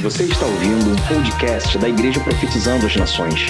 [0.00, 3.40] Você está ouvindo um podcast da Igreja Profetizando as Nações.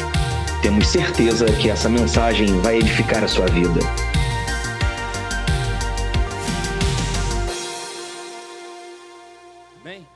[0.63, 3.81] Temos certeza que essa mensagem vai edificar a sua vida.
[9.79, 10.09] Amém?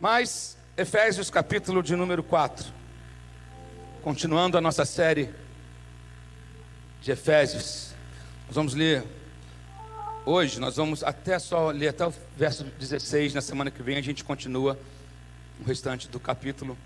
[0.00, 2.66] Mas, Efésios capítulo de número 4.
[4.02, 5.30] Continuando a nossa série
[7.00, 7.94] de Efésios.
[8.48, 9.04] Nós vamos ler
[10.24, 13.32] hoje, nós vamos até só ler até o verso 16.
[13.32, 14.76] Na semana que vem a gente continua
[15.60, 16.76] o restante do capítulo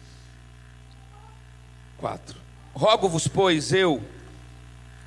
[1.99, 2.37] 4.
[2.73, 4.03] Rogo-vos, pois, eu,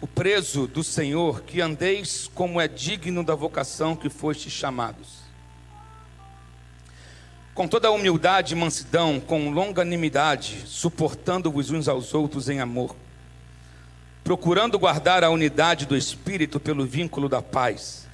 [0.01, 5.23] o preso do Senhor, que andeis como é digno da vocação que fostes chamados.
[7.53, 12.95] Com toda a humildade e mansidão, com longanimidade, suportando-vos uns aos outros em amor,
[14.23, 18.07] procurando guardar a unidade do Espírito pelo vínculo da paz.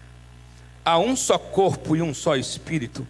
[0.83, 3.07] Há um só corpo e um só Espírito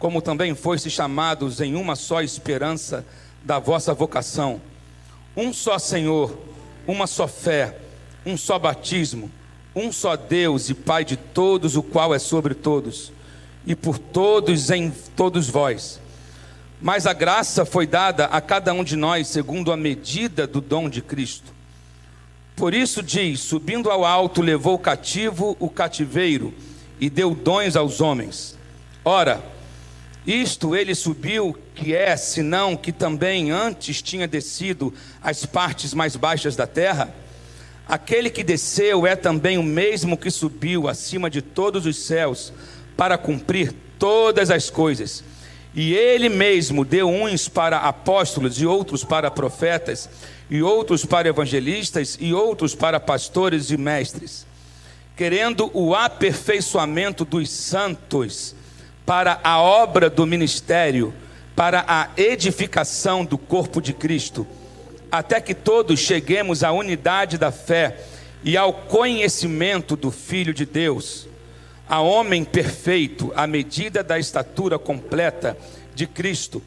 [0.00, 3.04] como também foste chamados em uma só esperança
[3.44, 4.58] da vossa vocação.
[5.36, 6.36] Um só Senhor,
[6.86, 7.76] uma só fé,
[8.24, 9.30] um só batismo,
[9.76, 13.12] um só Deus e Pai de todos, o qual é sobre todos,
[13.66, 16.00] e por todos em todos vós.
[16.80, 20.88] Mas a graça foi dada a cada um de nós segundo a medida do dom
[20.88, 21.52] de Cristo.
[22.56, 26.54] Por isso diz: subindo ao alto, levou cativo o cativeiro
[26.98, 28.56] e deu dons aos homens.
[29.04, 29.59] Ora,
[30.26, 36.54] isto ele subiu, que é, senão que também antes tinha descido às partes mais baixas
[36.54, 37.12] da terra?
[37.88, 42.52] Aquele que desceu é também o mesmo que subiu acima de todos os céus
[42.96, 45.24] para cumprir todas as coisas.
[45.74, 50.08] E ele mesmo deu uns para apóstolos, e outros para profetas,
[50.50, 54.46] e outros para evangelistas, e outros para pastores e mestres,
[55.16, 58.54] querendo o aperfeiçoamento dos santos
[59.10, 61.12] para a obra do ministério,
[61.56, 64.46] para a edificação do corpo de Cristo,
[65.10, 68.04] até que todos cheguemos à unidade da fé
[68.44, 71.26] e ao conhecimento do Filho de Deus,
[71.88, 75.58] a homem perfeito, à medida da estatura completa
[75.92, 76.62] de Cristo,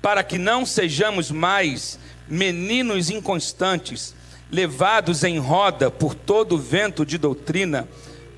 [0.00, 1.98] para que não sejamos mais
[2.28, 4.14] meninos inconstantes,
[4.52, 7.88] levados em roda por todo o vento de doutrina,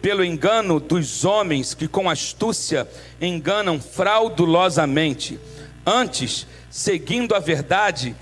[0.01, 2.89] pelo engano dos homens que com astúcia
[3.21, 5.39] enganam fraudulosamente.
[5.85, 8.15] Antes, seguindo a verdade,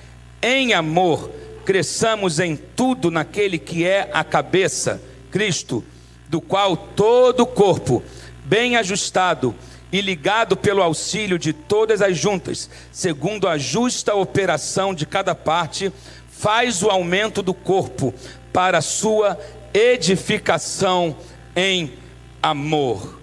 [0.43, 1.31] em amor,
[1.65, 5.01] cresçamos em tudo naquele que é a cabeça,
[5.31, 5.85] Cristo,
[6.29, 8.03] do qual todo o corpo,
[8.45, 9.55] bem ajustado
[9.91, 15.93] e ligado pelo auxílio de todas as juntas, segundo a justa operação de cada parte,
[16.31, 18.15] faz o aumento do corpo
[18.53, 19.39] para a sua
[19.73, 21.17] edificação
[21.59, 21.93] em
[22.41, 23.21] amor.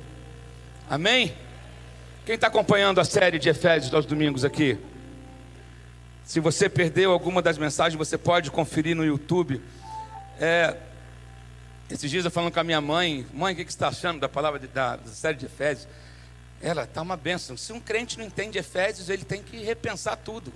[0.90, 1.34] Amém?
[2.26, 4.78] Quem está acompanhando a série de Efésios aos domingos aqui?
[6.26, 9.62] Se você perdeu alguma das mensagens, você pode conferir no YouTube.
[10.38, 10.76] É,
[11.90, 14.20] esses dias eu falando com a minha mãe, mãe, o que, que você está achando
[14.20, 15.88] da palavra de, da, da série de Efésios?
[16.62, 17.56] Ela está uma bênção.
[17.56, 20.52] Se um crente não entende Efésios, ele tem que repensar tudo.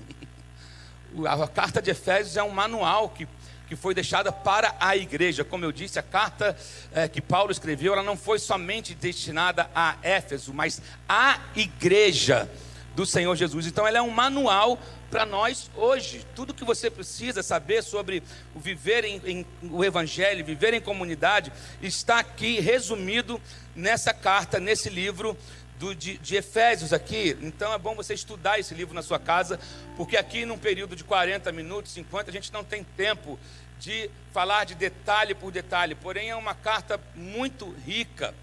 [1.25, 3.25] A carta de Efésios é um manual que
[3.69, 5.45] que foi deixada para a igreja.
[5.45, 6.57] Como eu disse, a carta
[6.91, 12.49] é, que Paulo escreveu, ela não foi somente destinada a Éfeso, mas à igreja
[12.95, 13.67] do Senhor Jesus.
[13.67, 14.79] Então, ela é um manual
[15.11, 16.25] para nós hoje.
[16.35, 18.23] Tudo que você precisa saber sobre
[18.55, 23.39] o viver em, em, o Evangelho, viver em comunidade, está aqui resumido
[23.75, 25.37] nessa carta, nesse livro
[25.79, 27.37] do, de, de, Efésios aqui.
[27.41, 29.57] Então é bom você estudar esse livro na sua casa,
[29.95, 33.39] porque aqui num período de 40 minutos, 50, a gente não tem tempo
[33.79, 38.35] de falar de detalhe por detalhe, porém é uma carta muito rica.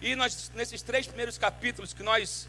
[0.00, 2.48] E nós, nesses três primeiros capítulos que nós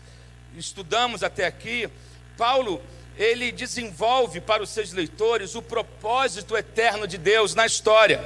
[0.56, 1.90] estudamos até aqui,
[2.38, 2.82] Paulo
[3.18, 8.26] ele desenvolve para os seus leitores o propósito eterno de Deus na história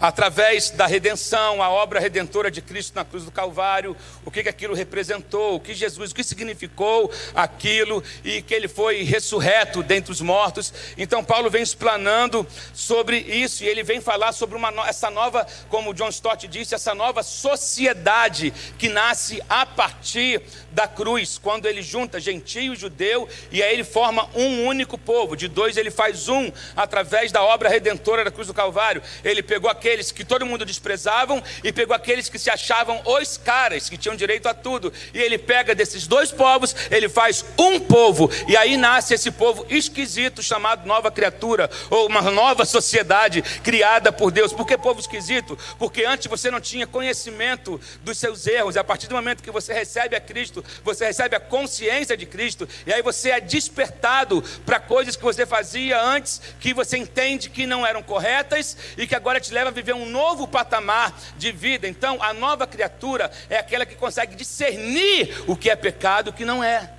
[0.00, 4.48] através da redenção, a obra redentora de Cristo na cruz do Calvário, o que, que
[4.48, 10.10] aquilo representou, o que Jesus, o que significou aquilo e que ele foi ressurreto dentre
[10.10, 10.72] os mortos.
[10.96, 15.92] Então Paulo vem explanando sobre isso e ele vem falar sobre uma, essa nova, como
[15.92, 20.42] John Stott disse, essa nova sociedade que nasce a partir
[20.72, 25.36] da cruz, quando ele junta gentio e judeu e aí ele forma um único povo,
[25.36, 29.02] de dois ele faz um através da obra redentora da cruz do Calvário.
[29.24, 33.36] Ele pegou aquele aqueles que todo mundo desprezavam e pegou aqueles que se achavam os
[33.36, 34.92] caras, que tinham direito a tudo.
[35.12, 38.30] E ele pega desses dois povos, ele faz um povo.
[38.46, 44.30] E aí nasce esse povo esquisito chamado nova criatura, ou uma nova sociedade criada por
[44.30, 44.52] Deus.
[44.52, 45.58] Por que povo esquisito?
[45.76, 48.76] Porque antes você não tinha conhecimento dos seus erros.
[48.76, 52.26] E a partir do momento que você recebe a Cristo, você recebe a consciência de
[52.26, 57.50] Cristo, e aí você é despertado para coisas que você fazia antes, que você entende
[57.50, 61.52] que não eram corretas e que agora te leva a viver um novo patamar de
[61.52, 61.88] vida.
[61.88, 66.32] Então, a nova criatura é aquela que consegue discernir o que é pecado e o
[66.32, 66.92] que não é.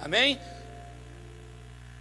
[0.00, 0.40] Amém?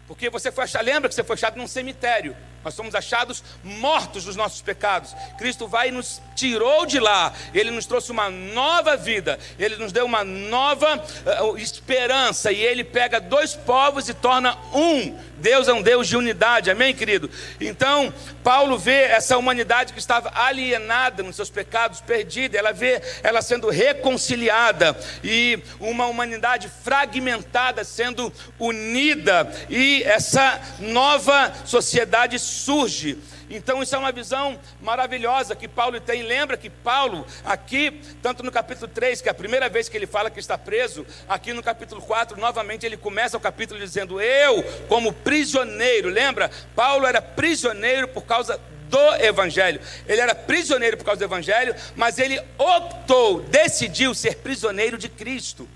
[0.07, 2.35] Porque você foi achado, lembra que você foi achado num cemitério.
[2.65, 5.15] Nós somos achados mortos dos nossos pecados.
[5.37, 7.31] Cristo vai e nos tirou de lá.
[7.53, 9.37] Ele nos trouxe uma nova vida.
[9.59, 10.95] Ele nos deu uma nova
[11.43, 12.51] uh, esperança.
[12.51, 15.15] E ele pega dois povos e torna um.
[15.37, 16.71] Deus é um Deus de unidade.
[16.71, 17.29] Amém, querido?
[17.61, 18.11] Então,
[18.43, 22.57] Paulo vê essa humanidade que estava alienada nos seus pecados, perdida.
[22.57, 29.51] Ela vê ela sendo reconciliada e uma humanidade fragmentada sendo unida.
[29.69, 33.17] E essa nova sociedade surge.
[33.49, 36.23] Então, isso é uma visão maravilhosa que Paulo tem.
[36.23, 40.07] Lembra que Paulo, aqui, tanto no capítulo 3, que é a primeira vez que ele
[40.07, 44.63] fala que está preso, aqui no capítulo 4, novamente ele começa o capítulo dizendo: Eu,
[44.87, 46.49] como prisioneiro, lembra?
[46.75, 48.59] Paulo era prisioneiro por causa
[48.89, 49.81] do Evangelho.
[50.07, 55.67] Ele era prisioneiro por causa do Evangelho, mas ele optou, decidiu ser prisioneiro de Cristo.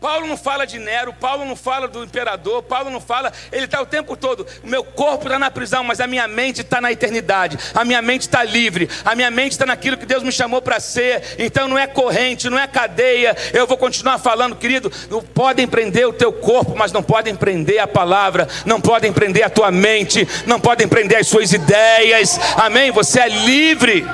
[0.00, 3.80] Paulo não fala de Nero, Paulo não fala do imperador, Paulo não fala, ele está
[3.82, 4.46] o tempo todo.
[4.64, 8.00] O meu corpo está na prisão, mas a minha mente está na eternidade, a minha
[8.00, 11.36] mente está livre, a minha mente está naquilo que Deus me chamou para ser.
[11.38, 13.36] Então não é corrente, não é cadeia.
[13.52, 14.90] Eu vou continuar falando, querido.
[15.10, 19.44] Não podem prender o teu corpo, mas não podem prender a palavra, não podem prender
[19.44, 22.38] a tua mente, não podem prender as suas ideias.
[22.56, 22.90] Amém?
[22.90, 24.06] Você é livre.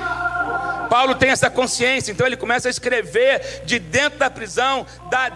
[0.88, 4.86] Paulo tem essa consciência, então ele começa a escrever de dentro da prisão.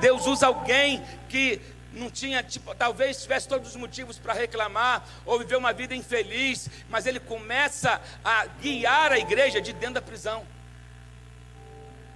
[0.00, 1.60] Deus usa alguém que
[1.92, 6.68] não tinha, tipo, talvez tivesse todos os motivos para reclamar ou viver uma vida infeliz,
[6.88, 10.44] mas ele começa a guiar a igreja de dentro da prisão.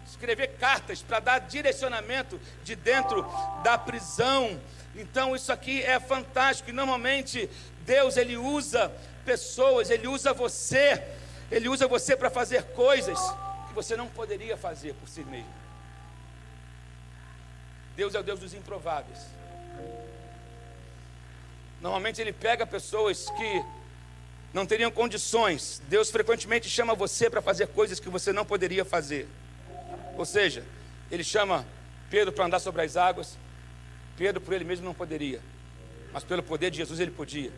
[0.07, 3.27] Escrever cartas para dar direcionamento de dentro
[3.63, 4.61] da prisão.
[4.95, 6.71] Então isso aqui é fantástico.
[6.71, 7.51] E normalmente
[7.85, 8.93] Deus ele usa
[9.25, 11.03] pessoas, ele usa você
[11.51, 13.19] ele usa você para fazer coisas
[13.69, 15.53] que você não poderia fazer por si mesmo.
[17.97, 19.19] Deus é o Deus dos improváveis.
[21.81, 23.65] Normalmente ele pega pessoas que
[24.53, 25.83] não teriam condições.
[25.89, 29.29] Deus frequentemente chama você para fazer coisas que você não poderia fazer.
[30.17, 30.65] Ou seja,
[31.11, 31.67] ele chama
[32.09, 33.37] Pedro para andar sobre as águas.
[34.17, 35.41] Pedro por ele mesmo não poderia,
[36.13, 37.53] mas pelo poder de Jesus ele podia.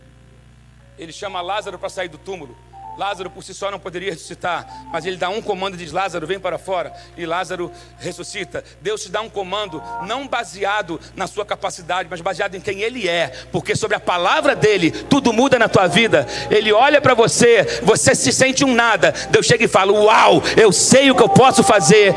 [0.98, 2.56] Ele chama Lázaro para sair do túmulo.
[2.96, 6.26] Lázaro por si só não poderia ressuscitar, mas ele dá um comando e diz: Lázaro,
[6.26, 6.92] vem para fora.
[7.16, 8.64] E Lázaro ressuscita.
[8.80, 13.06] Deus te dá um comando não baseado na sua capacidade, mas baseado em quem ele
[13.06, 16.26] é, porque sobre a palavra dele tudo muda na tua vida.
[16.50, 19.12] Ele olha para você, você se sente um nada.
[19.30, 22.14] Deus chega e fala: Uau, eu sei o que eu posso fazer.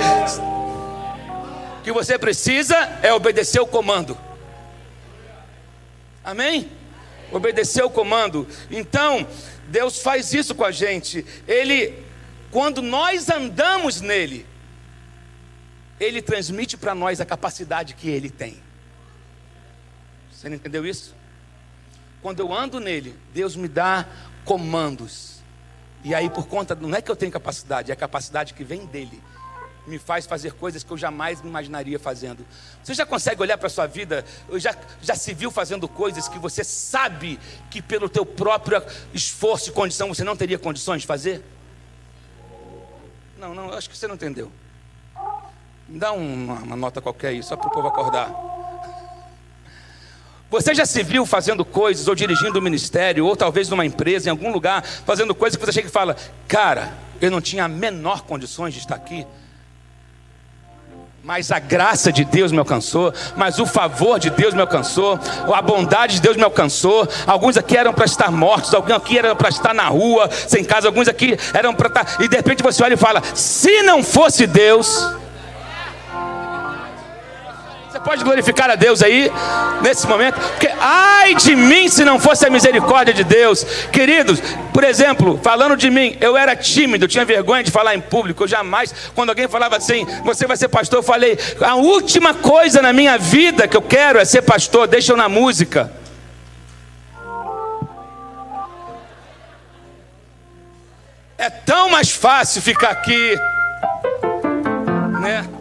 [1.79, 4.17] O que você precisa é obedecer o comando.
[6.23, 6.69] Amém?
[7.31, 8.47] Obedecer o comando.
[8.71, 9.27] Então,
[9.69, 11.25] Deus faz isso com a gente.
[11.47, 11.93] Ele,
[12.51, 14.45] quando nós andamos nele,
[15.99, 18.61] ele transmite para nós a capacidade que ele tem.
[20.31, 21.15] Você não entendeu isso?
[22.21, 24.07] Quando eu ando nele, Deus me dá
[24.43, 25.39] comandos.
[26.03, 28.85] E aí, por conta, não é que eu tenho capacidade, é a capacidade que vem
[28.85, 29.21] dele
[29.87, 32.45] me faz fazer coisas que eu jamais me imaginaria fazendo.
[32.83, 34.23] Você já consegue olhar para a sua vida,
[34.55, 38.83] já, já se viu fazendo coisas que você sabe que pelo teu próprio
[39.13, 41.43] esforço e condição você não teria condições de fazer?
[43.37, 44.51] Não, não, acho que você não entendeu.
[45.87, 48.29] Me dá uma, uma nota qualquer aí, só para o povo acordar.
[50.49, 54.31] Você já se viu fazendo coisas, ou dirigindo um ministério, ou talvez numa empresa, em
[54.31, 56.15] algum lugar, fazendo coisas que você chega e fala:
[56.47, 59.25] Cara, eu não tinha a menor condições de estar aqui,
[61.23, 65.19] mas a graça de Deus me alcançou, mas o favor de Deus me alcançou,
[65.53, 67.07] a bondade de Deus me alcançou.
[67.27, 70.87] Alguns aqui eram para estar mortos, alguns aqui eram para estar na rua, sem casa,
[70.87, 72.21] alguns aqui eram para estar.
[72.21, 74.87] E de repente você olha e fala: se não fosse Deus,
[77.99, 79.29] você pode glorificar a Deus aí,
[79.81, 83.65] nesse momento, porque ai de mim se não fosse a misericórdia de Deus.
[83.91, 84.41] Queridos,
[84.73, 88.43] por exemplo, falando de mim, eu era tímido, eu tinha vergonha de falar em público,
[88.43, 92.81] eu jamais, quando alguém falava assim, você vai ser pastor, eu falei, a última coisa
[92.81, 95.91] na minha vida que eu quero é ser pastor, deixa eu na música.
[101.37, 103.35] É tão mais fácil ficar aqui,
[105.19, 105.58] né?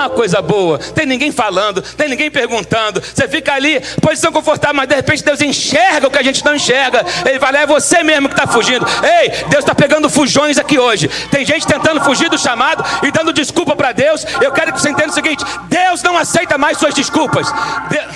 [0.00, 0.78] Ah, coisa boa.
[0.78, 3.02] Tem ninguém falando, tem ninguém perguntando.
[3.02, 6.54] Você fica ali, posição confortável, mas de repente Deus enxerga o que a gente não
[6.54, 7.04] enxerga.
[7.26, 8.86] Ele vai lá, é você mesmo que está fugindo.
[9.02, 11.08] Ei, Deus está pegando fujões aqui hoje.
[11.32, 14.24] Tem gente tentando fugir do chamado e dando desculpa para Deus.
[14.40, 17.48] Eu quero que você entenda o seguinte: Deus não aceita mais suas desculpas.
[17.90, 18.06] Deus...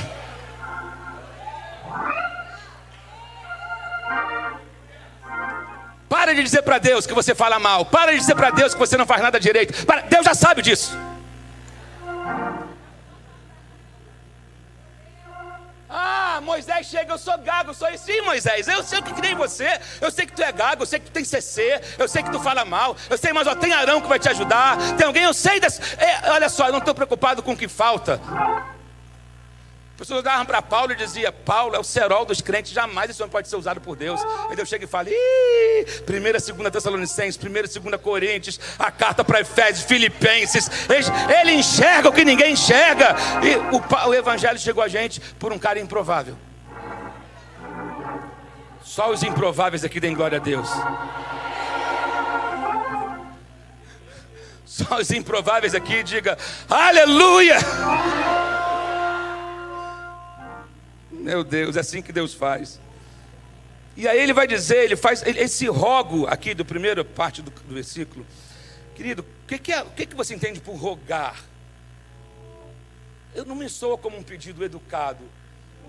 [6.08, 7.84] Para de dizer para Deus que você fala mal.
[7.86, 9.84] Para de dizer para Deus que você não faz nada direito.
[9.84, 10.02] Para...
[10.02, 10.96] Deus já sabe disso.
[15.94, 18.06] Ah, Moisés chega, eu sou gago, sou isso.
[18.06, 19.78] Sim, Moisés, eu sei o que nem você.
[20.00, 22.30] Eu sei que tu é gago, eu sei que tu tem CC, eu sei que
[22.30, 22.96] tu fala mal.
[23.10, 24.78] Eu sei, mas ó, tem Arão que vai te ajudar.
[24.96, 25.60] Tem alguém, eu sei.
[25.98, 28.18] É, olha só, eu não estou preocupado com o que falta
[30.02, 33.30] pessoas olhavam para Paulo e diziam: Paulo é o cerol dos crentes, jamais esse homem
[33.30, 34.21] pode ser usado por Deus.
[34.50, 35.09] E Deus chega e fala:
[36.04, 40.68] primeira, segunda Tessalonicenses, primeira, segunda Coríntios, a carta para Efésios, Filipenses.
[41.40, 43.14] Ele enxerga o que ninguém enxerga.
[43.42, 46.37] E o, o evangelho chegou a gente por um cara improvável.
[48.82, 50.68] Só os improváveis aqui deem glória a Deus.
[54.66, 56.37] Só os improváveis aqui diga
[56.68, 57.59] aleluia.
[61.22, 62.80] Meu Deus, é assim que Deus faz.
[63.96, 67.74] E aí ele vai dizer, ele faz esse rogo aqui do primeira parte do, do
[67.74, 68.26] versículo.
[68.96, 71.44] Querido, o que, que, é, que, que você entende por rogar?
[73.32, 75.22] Eu não me soa como um pedido educado,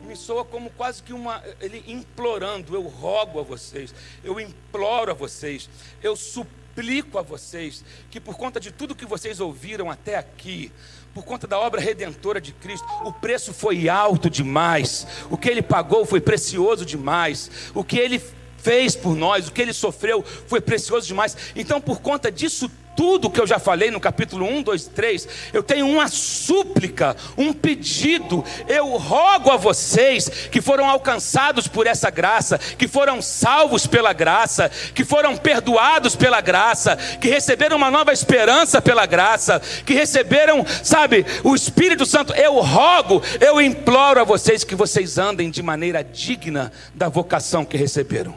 [0.05, 1.43] me soa como quase que uma.
[1.59, 5.67] Ele implorando, eu rogo a vocês, eu imploro a vocês,
[6.03, 10.71] eu suplico a vocês, que por conta de tudo que vocês ouviram até aqui,
[11.13, 15.61] por conta da obra redentora de Cristo, o preço foi alto demais, o que ele
[15.61, 18.21] pagou foi precioso demais, o que ele
[18.57, 21.37] fez por nós, o que ele sofreu foi precioso demais.
[21.55, 25.63] Então, por conta disso tudo que eu já falei no capítulo 1, 2, 3, eu
[25.63, 28.43] tenho uma súplica, um pedido.
[28.67, 34.69] Eu rogo a vocês que foram alcançados por essa graça, que foram salvos pela graça,
[34.93, 41.25] que foram perdoados pela graça, que receberam uma nova esperança pela graça, que receberam, sabe,
[41.43, 42.33] o Espírito Santo.
[42.33, 47.77] Eu rogo, eu imploro a vocês que vocês andem de maneira digna da vocação que
[47.77, 48.35] receberam.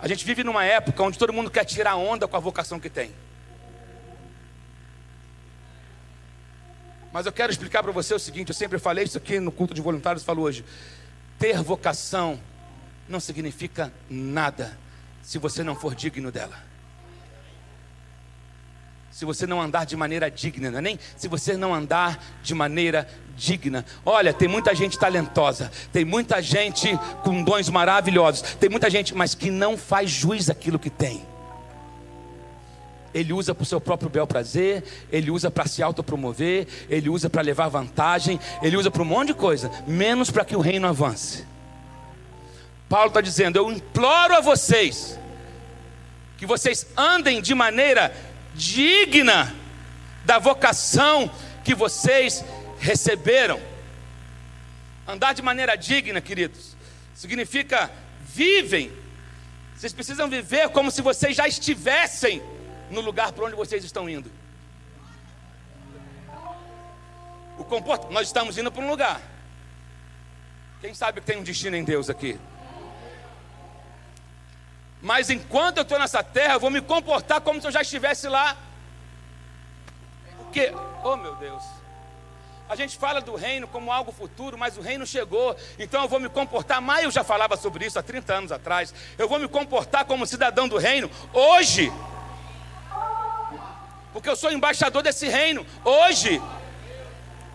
[0.00, 2.88] A gente vive numa época onde todo mundo quer tirar onda com a vocação que
[2.88, 3.10] tem.
[7.12, 9.74] Mas eu quero explicar para você o seguinte: eu sempre falei isso aqui no culto
[9.74, 10.64] de voluntários, falo hoje.
[11.38, 12.40] Ter vocação
[13.08, 14.76] não significa nada
[15.22, 16.66] se você não for digno dela.
[19.10, 22.54] Se você não andar de maneira digna, não é nem se você não andar de
[22.54, 23.84] maneira digna.
[24.04, 26.88] Olha, tem muita gente talentosa, tem muita gente
[27.24, 31.26] com dons maravilhosos, tem muita gente, mas que não faz juiz aquilo que tem
[33.18, 37.28] ele usa para o seu próprio bel prazer, ele usa para se autopromover, ele usa
[37.28, 40.86] para levar vantagem, ele usa para um monte de coisa, menos para que o reino
[40.86, 41.44] avance.
[42.88, 45.18] Paulo está dizendo: Eu imploro a vocês
[46.36, 48.14] que vocês andem de maneira
[48.54, 49.52] digna
[50.24, 51.28] da vocação
[51.64, 52.44] que vocês
[52.78, 53.60] receberam.
[55.08, 56.76] Andar de maneira digna, queridos,
[57.16, 57.90] significa
[58.32, 58.92] vivem.
[59.76, 62.40] Vocês precisam viver como se vocês já estivessem
[62.90, 64.30] no lugar para onde vocês estão indo.
[67.58, 68.08] O comporta...
[68.10, 69.20] Nós estamos indo para um lugar.
[70.80, 72.38] Quem sabe que tem um destino em Deus aqui?
[75.00, 78.28] Mas enquanto eu estou nessa terra, eu vou me comportar como se eu já estivesse
[78.28, 78.56] lá.
[80.38, 80.72] Porque,
[81.04, 81.62] oh meu Deus,
[82.68, 86.20] a gente fala do reino como algo futuro, mas o reino chegou, então eu vou
[86.20, 86.80] me comportar.
[86.80, 88.94] Maio já falava sobre isso há 30 anos atrás.
[89.16, 91.92] Eu vou me comportar como cidadão do reino hoje
[94.12, 96.40] porque eu sou embaixador desse reino hoje.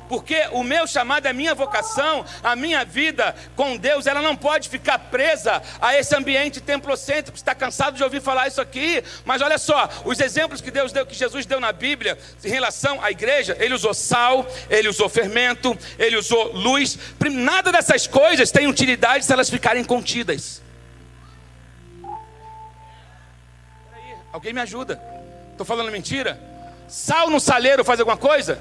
[0.07, 4.69] Porque o meu chamado, a minha vocação, a minha vida com Deus, ela não pode
[4.69, 7.37] ficar presa a esse ambiente templocêntrico.
[7.37, 11.05] Está cansado de ouvir falar isso aqui, mas olha só, os exemplos que Deus deu,
[11.05, 15.75] que Jesus deu na Bíblia, em relação à igreja, ele usou sal, ele usou fermento,
[15.97, 16.99] ele usou luz.
[17.31, 20.61] Nada dessas coisas tem utilidade se elas ficarem contidas.
[24.31, 25.22] Alguém me ajuda?
[25.53, 26.39] Estou falando mentira?
[26.87, 28.59] Sal no saleiro faz alguma coisa?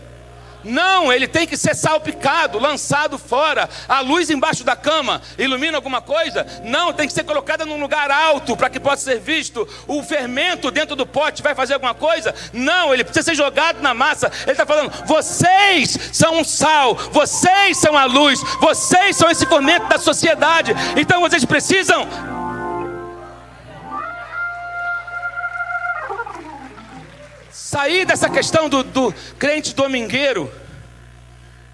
[0.62, 3.68] Não, ele tem que ser salpicado, lançado fora.
[3.88, 6.46] A luz embaixo da cama ilumina alguma coisa?
[6.62, 9.66] Não, tem que ser colocada num lugar alto para que possa ser visto.
[9.88, 12.34] O fermento dentro do pote vai fazer alguma coisa?
[12.52, 14.30] Não, ele precisa ser jogado na massa.
[14.42, 19.88] Ele está falando: vocês são um sal, vocês são a luz, vocês são esse fermento
[19.88, 20.72] da sociedade.
[20.96, 22.06] Então vocês precisam
[27.72, 30.52] Sair dessa questão do, do crente domingueiro,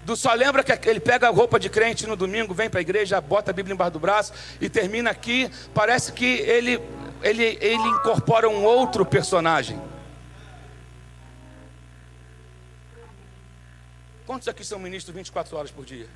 [0.05, 2.81] do só lembra que ele pega a roupa de crente no domingo, vem para a
[2.81, 5.51] igreja, bota a Bíblia embaixo do braço e termina aqui.
[5.73, 6.81] Parece que ele,
[7.21, 9.77] ele, ele incorpora um outro personagem.
[14.25, 16.07] Quantos aqui são ministros 24 horas por dia?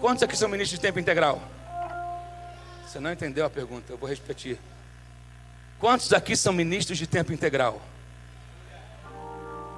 [0.00, 1.42] Quantos aqui são ministros de tempo integral?
[2.86, 4.58] Você não entendeu a pergunta, eu vou repetir.
[5.80, 7.80] Quantos aqui são ministros de tempo integral?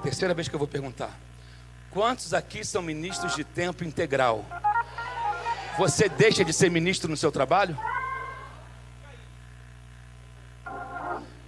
[0.03, 1.17] Terceira vez que eu vou perguntar.
[1.91, 4.45] Quantos aqui são ministros de tempo integral?
[5.77, 7.77] Você deixa de ser ministro no seu trabalho?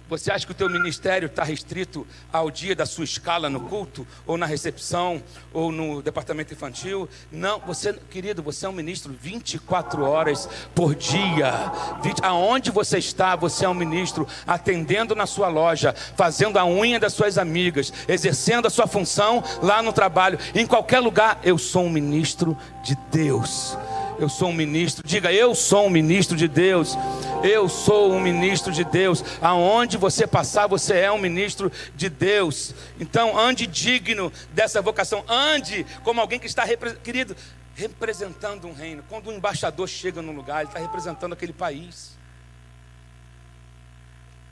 [0.08, 4.06] Você acha que o teu ministério está restrito ao dia da sua escala no culto,
[4.24, 5.20] ou na recepção,
[5.52, 7.08] ou no departamento infantil?
[7.32, 11.72] Não, você, querido, você é um ministro 24 horas por dia.
[12.04, 17.00] 20, aonde você está, você é um ministro atendendo na sua loja, fazendo a unha
[17.00, 21.40] das suas amigas, exercendo a sua função lá no trabalho, em qualquer lugar.
[21.42, 23.76] Eu sou um ministro de Deus.
[24.18, 25.06] Eu sou um ministro.
[25.06, 26.96] Diga, eu sou um ministro de Deus.
[27.44, 29.22] Eu sou um ministro de Deus.
[29.42, 32.74] Aonde você passar, você é um ministro de Deus.
[32.98, 35.24] Então, ande digno dessa vocação.
[35.28, 36.64] Ande como alguém que está,
[37.02, 37.36] querido,
[37.74, 39.04] representando um reino.
[39.08, 42.16] Quando um embaixador chega num lugar, ele está representando aquele país.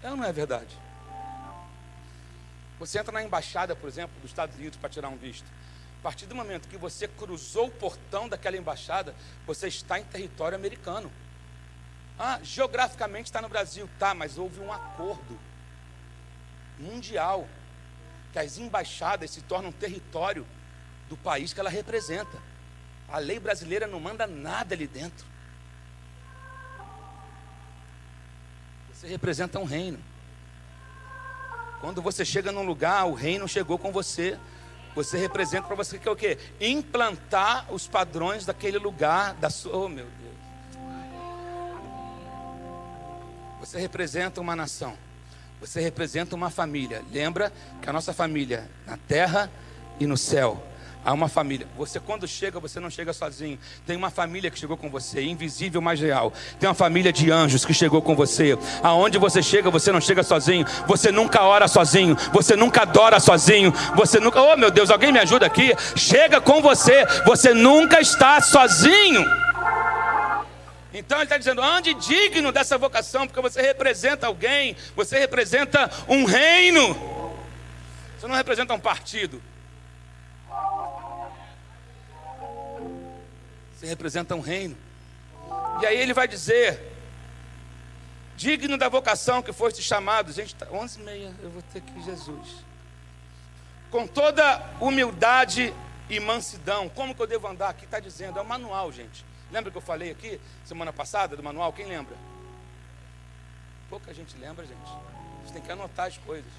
[0.02, 0.78] É ou não é verdade?
[2.78, 5.46] Você entra na embaixada, por exemplo, dos Estados Unidos para tirar um visto
[6.04, 9.14] partir do momento que você cruzou o portão daquela embaixada,
[9.46, 11.10] você está em território americano.
[12.18, 15.40] Ah, geograficamente está no Brasil, tá, mas houve um acordo
[16.78, 17.48] mundial
[18.34, 20.46] que as embaixadas se tornam território
[21.08, 22.36] do país que ela representa.
[23.08, 25.24] A lei brasileira não manda nada ali dentro.
[28.92, 29.98] Você representa um reino.
[31.80, 34.38] Quando você chega num lugar, o reino chegou com você.
[34.94, 36.38] Você representa para você que é o quê?
[36.60, 39.76] Implantar os padrões daquele lugar da sua.
[39.76, 40.34] Oh, meu Deus.
[43.60, 44.96] Você representa uma nação.
[45.60, 47.02] Você representa uma família.
[47.10, 49.50] Lembra que a nossa família na terra
[49.98, 50.62] e no céu
[51.04, 51.66] Há uma família.
[51.76, 53.58] Você, quando chega, você não chega sozinho.
[53.86, 56.32] Tem uma família que chegou com você, invisível, mas real.
[56.58, 58.56] Tem uma família de anjos que chegou com você.
[58.82, 60.64] Aonde você chega, você não chega sozinho.
[60.86, 62.16] Você nunca ora sozinho.
[62.32, 63.70] Você nunca adora sozinho.
[63.94, 64.40] Você nunca.
[64.40, 65.74] Oh, meu Deus, alguém me ajuda aqui.
[65.94, 67.04] Chega com você.
[67.26, 69.24] Você nunca está sozinho.
[70.94, 76.24] Então ele está dizendo: ande digno dessa vocação, porque você representa alguém, você representa um
[76.24, 76.94] reino,
[78.18, 79.42] você não representa um partido.
[83.86, 84.76] Representa um reino.
[85.80, 86.80] E aí ele vai dizer:
[88.36, 90.32] digno da vocação que foste chamado.
[90.32, 92.64] Gente, tá 11 e meia, eu vou ter que Jesus.
[93.90, 95.72] Com toda humildade
[96.08, 96.88] e mansidão.
[96.88, 97.70] Como que eu devo andar?
[97.70, 99.24] Aqui está dizendo, é o manual, gente.
[99.50, 101.72] Lembra que eu falei aqui semana passada do manual?
[101.72, 102.16] Quem lembra?
[103.88, 104.90] Pouca gente lembra, gente.
[105.42, 106.50] Gente tem que anotar as coisas.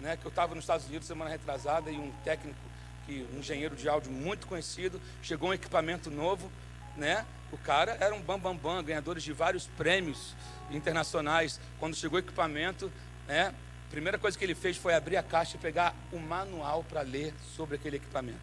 [0.00, 2.58] Né, que eu estava nos Estados Unidos semana retrasada e um técnico
[3.06, 6.50] que um engenheiro de áudio muito conhecido, chegou um equipamento novo,
[6.96, 7.26] né?
[7.50, 10.34] O cara era um bambambam, bam, bam, ganhadores de vários prêmios
[10.70, 11.60] internacionais.
[11.78, 12.90] Quando chegou o equipamento,
[13.26, 13.54] né?
[13.88, 17.02] A primeira coisa que ele fez foi abrir a caixa e pegar o manual para
[17.02, 18.40] ler sobre aquele equipamento.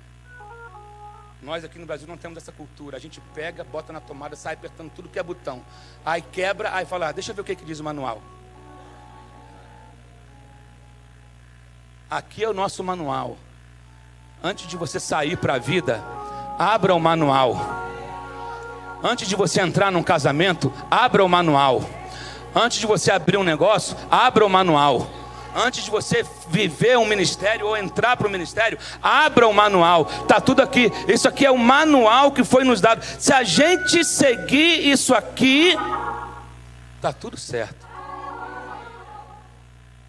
[1.42, 2.98] Nós aqui no Brasil não temos essa cultura.
[2.98, 5.66] A gente pega, bota na tomada, sai apertando tudo que é botão.
[6.06, 8.22] Aí quebra, aí fala, ah, deixa eu ver o que, que diz o manual.
[12.10, 13.38] Aqui é o nosso manual.
[14.42, 16.02] Antes de você sair para a vida,
[16.58, 17.60] abra o manual.
[19.04, 21.84] Antes de você entrar num casamento, abra o manual.
[22.56, 25.10] Antes de você abrir um negócio, abra o manual.
[25.54, 30.06] Antes de você viver um ministério ou entrar para o ministério, abra o manual.
[30.06, 30.90] Tá tudo aqui.
[31.08, 33.04] Isso aqui é o manual que foi nos dado.
[33.04, 35.76] Se a gente seguir isso aqui,
[37.02, 37.88] tá tudo certo.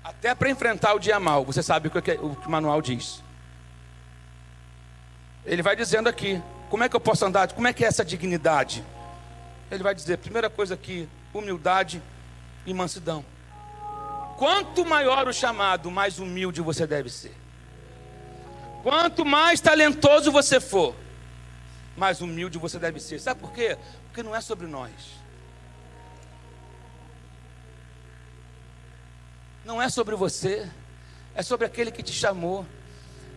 [0.05, 3.23] Até para enfrentar o dia mal, você sabe o que, o que o manual diz.
[5.51, 7.53] Ele vai dizendo aqui: como é que eu posso andar?
[7.53, 8.85] Como é que é essa dignidade?
[9.69, 12.01] Ele vai dizer: primeira coisa aqui, humildade
[12.65, 13.25] e mansidão.
[14.39, 17.35] Quanto maior o chamado, mais humilde você deve ser.
[18.85, 20.95] Quanto mais talentoso você for,
[21.97, 23.19] mais humilde você deve ser.
[23.19, 23.77] Sabe por quê?
[24.07, 24.93] Porque não é sobre nós.
[29.65, 30.71] Não é sobre você,
[31.35, 32.65] é sobre aquele que te chamou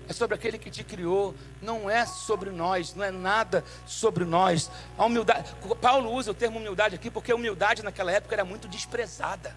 [0.07, 4.69] é sobre aquele que te criou, não é sobre nós, não é nada sobre nós.
[4.97, 8.67] A humildade, Paulo usa o termo humildade aqui porque a humildade naquela época era muito
[8.67, 9.55] desprezada.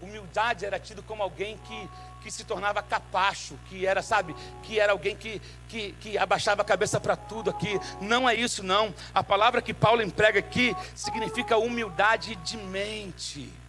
[0.00, 1.88] Humildade era tido como alguém que,
[2.22, 6.64] que se tornava capacho, que era, sabe, que era alguém que, que, que abaixava a
[6.64, 7.80] cabeça para tudo aqui.
[8.00, 8.92] Não é isso, não.
[9.14, 13.63] A palavra que Paulo emprega aqui significa humildade de mente.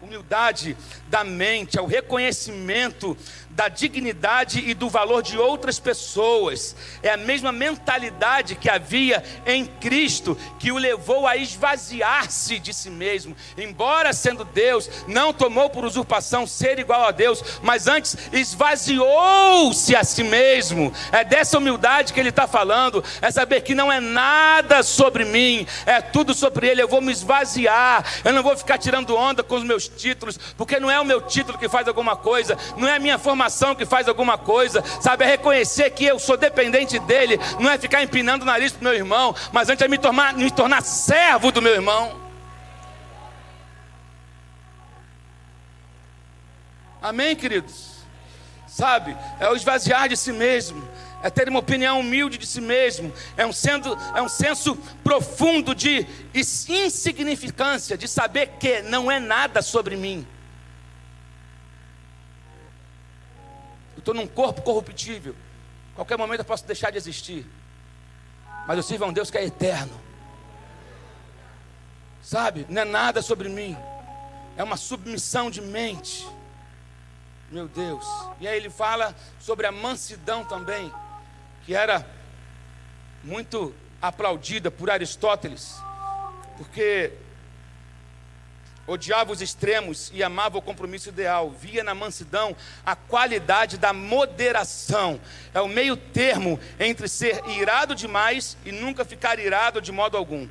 [0.00, 0.76] Humildade
[1.08, 3.16] da mente, ao reconhecimento
[3.58, 6.76] da dignidade e do valor de outras pessoas.
[7.02, 12.88] É a mesma mentalidade que havia em Cristo que o levou a esvaziar-se de si
[12.88, 13.34] mesmo.
[13.56, 20.04] Embora sendo Deus, não tomou por usurpação ser igual a Deus, mas antes esvaziou-se a
[20.04, 20.92] si mesmo.
[21.10, 23.02] É dessa humildade que ele está falando.
[23.20, 26.80] É saber que não é nada sobre mim, é tudo sobre Ele.
[26.80, 28.04] Eu vou me esvaziar.
[28.24, 31.20] Eu não vou ficar tirando onda com os meus títulos, porque não é o meu
[31.20, 35.24] título que faz alguma coisa, não é a minha formação que faz alguma coisa, sabe?
[35.24, 38.94] É reconhecer que eu sou dependente dele, não é ficar empinando o nariz do meu
[38.94, 42.28] irmão, mas antes é me tornar, me tornar servo do meu irmão.
[47.00, 47.98] Amém, queridos?
[48.66, 49.16] Sabe?
[49.40, 50.86] É o esvaziar de si mesmo,
[51.22, 55.74] é ter uma opinião humilde de si mesmo, é um, sendo, é um senso profundo
[55.74, 56.06] de
[56.68, 60.26] insignificância, de saber que não é nada sobre mim.
[63.98, 65.34] Estou num corpo corruptível.
[65.94, 67.46] Qualquer momento eu posso deixar de existir.
[68.66, 69.98] Mas eu sirvo a um Deus que é eterno.
[72.22, 72.66] Sabe?
[72.68, 73.76] Não é nada sobre mim.
[74.56, 76.28] É uma submissão de mente.
[77.50, 78.04] Meu Deus.
[78.40, 80.92] E aí ele fala sobre a mansidão também,
[81.64, 82.06] que era
[83.24, 85.74] muito aplaudida por Aristóteles,
[86.56, 87.12] porque
[88.88, 95.20] odiava os extremos e amava o compromisso ideal, via na mansidão a qualidade da moderação.
[95.52, 100.48] É o meio termo entre ser irado demais e nunca ficar irado de modo algum.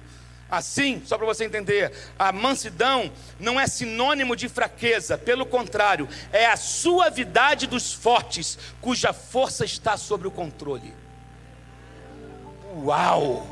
[0.50, 6.46] Assim, só para você entender, a mansidão não é sinônimo de fraqueza, pelo contrário, é
[6.46, 10.94] a suavidade dos fortes, cuja força está sob o controle.
[12.86, 13.46] Uau!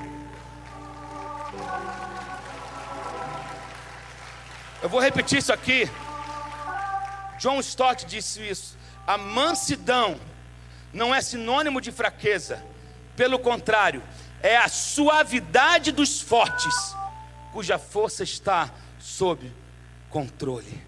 [4.85, 5.89] Eu vou repetir isso aqui.
[7.39, 8.77] John Stott disse isso.
[9.07, 10.15] A mansidão
[10.93, 12.63] não é sinônimo de fraqueza.
[13.15, 14.03] Pelo contrário,
[14.43, 16.95] é a suavidade dos fortes,
[17.51, 19.51] cuja força está sob
[20.11, 20.85] controle.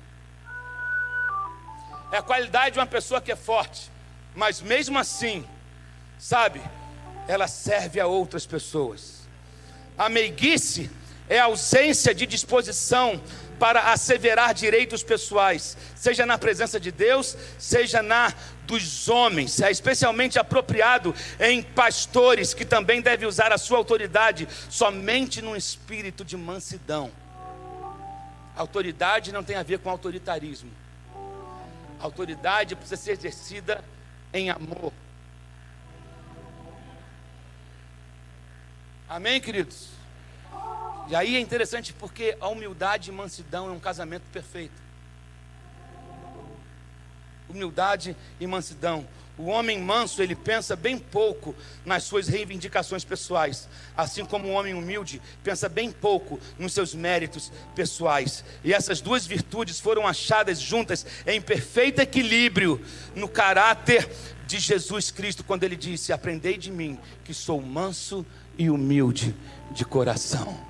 [2.11, 3.91] É a qualidade de uma pessoa que é forte,
[4.35, 5.43] mas mesmo assim,
[6.19, 6.61] sabe,
[7.27, 9.27] ela serve a outras pessoas.
[9.97, 10.87] A meiguice
[11.27, 13.19] é a ausência de disposição
[13.59, 18.33] para asseverar direitos pessoais, seja na presença de Deus, seja na
[18.65, 19.61] dos homens.
[19.61, 26.23] É especialmente apropriado em pastores que também devem usar a sua autoridade somente num espírito
[26.23, 27.11] de mansidão.
[28.55, 30.71] Autoridade não tem a ver com autoritarismo.
[31.99, 33.83] autoridade precisa ser exercida
[34.33, 34.91] em amor.
[39.09, 39.96] Amém, queridos?
[41.09, 44.75] E aí é interessante porque a humildade e mansidão é um casamento perfeito.
[47.49, 49.07] Humildade e mansidão.
[49.37, 54.73] O homem manso, ele pensa bem pouco nas suas reivindicações pessoais, assim como o homem
[54.73, 58.43] humilde pensa bem pouco nos seus méritos pessoais.
[58.63, 62.83] E essas duas virtudes foram achadas juntas em perfeito equilíbrio
[63.15, 64.09] no caráter
[64.47, 68.25] de Jesus Cristo, quando ele disse: Aprendei de mim, que sou manso
[68.57, 69.35] e humilde
[69.71, 70.66] de coração.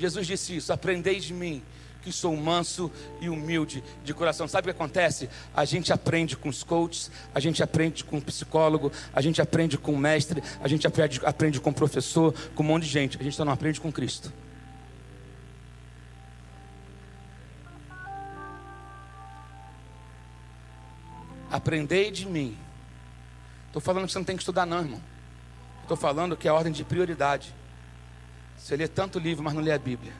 [0.00, 1.62] Jesus disse isso: aprendei de mim,
[2.02, 4.48] que sou manso e humilde de coração.
[4.48, 5.28] Sabe o que acontece?
[5.54, 9.76] A gente aprende com os coaches, a gente aprende com o psicólogo, a gente aprende
[9.76, 13.18] com o mestre, a gente aprende, aprende com o professor, com um monte de gente.
[13.20, 14.32] A gente só não aprende com Cristo.
[21.50, 22.56] Aprendei de mim.
[23.66, 25.02] Estou falando que você não tem que estudar, não, irmão.
[25.82, 27.52] Estou falando que é a ordem de prioridade.
[28.60, 30.12] Você lê tanto livro, mas não lê a Bíblia.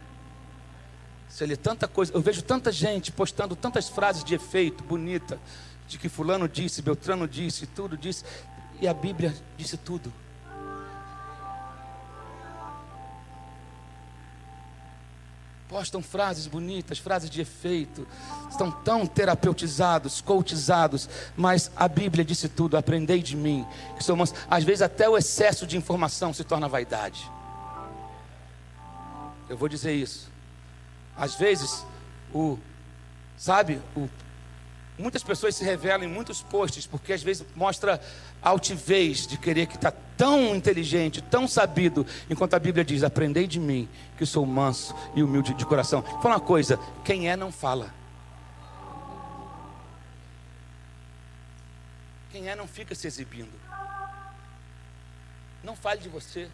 [1.28, 2.12] Você lê tanta coisa.
[2.12, 5.38] Eu vejo tanta gente postando tantas frases de efeito, bonita,
[5.86, 8.24] de que fulano disse, Beltrano disse, tudo disse.
[8.80, 10.12] E a Bíblia disse tudo.
[15.68, 18.04] postam frases bonitas, frases de efeito,
[18.50, 23.64] estão tão terapeutizados, coachizados, mas a Bíblia disse tudo, aprendei de mim,
[24.50, 27.30] às vezes até o excesso de informação se torna vaidade.
[29.50, 30.30] Eu vou dizer isso.
[31.14, 31.84] Às vezes,
[32.32, 32.58] o
[33.40, 34.06] Sabe, o,
[34.98, 37.98] muitas pessoas se revelam em muitos posts, porque às vezes mostra
[38.42, 43.58] altivez de querer que está tão inteligente, tão sabido, enquanto a Bíblia diz: Aprendei de
[43.58, 46.02] mim, que sou manso e humilde de coração.
[46.02, 47.94] Fala uma coisa: quem é, não fala.
[52.30, 53.58] Quem é, não fica se exibindo.
[55.64, 56.46] Não fale de você.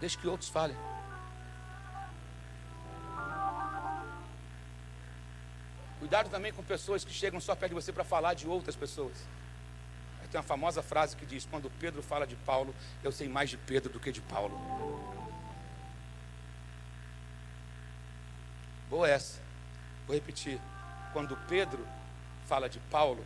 [0.00, 0.76] Deixe que outros falem.
[5.98, 9.16] Cuidado também com pessoas que chegam só perto de você para falar de outras pessoas.
[10.34, 13.56] Tem uma famosa frase que diz: Quando Pedro fala de Paulo, eu sei mais de
[13.56, 14.58] Pedro do que de Paulo.
[18.90, 19.40] Boa essa.
[20.08, 20.60] Vou repetir.
[21.12, 21.86] Quando Pedro
[22.46, 23.24] fala de Paulo,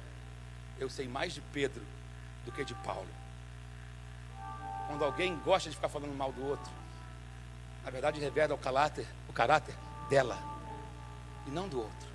[0.79, 1.83] eu sei mais de Pedro
[2.45, 3.09] do que de Paulo.
[4.89, 6.73] Quando alguém gosta de ficar falando mal do outro,
[7.85, 9.75] na verdade revela o caráter, o caráter
[10.09, 10.39] dela
[11.47, 12.09] e não do outro.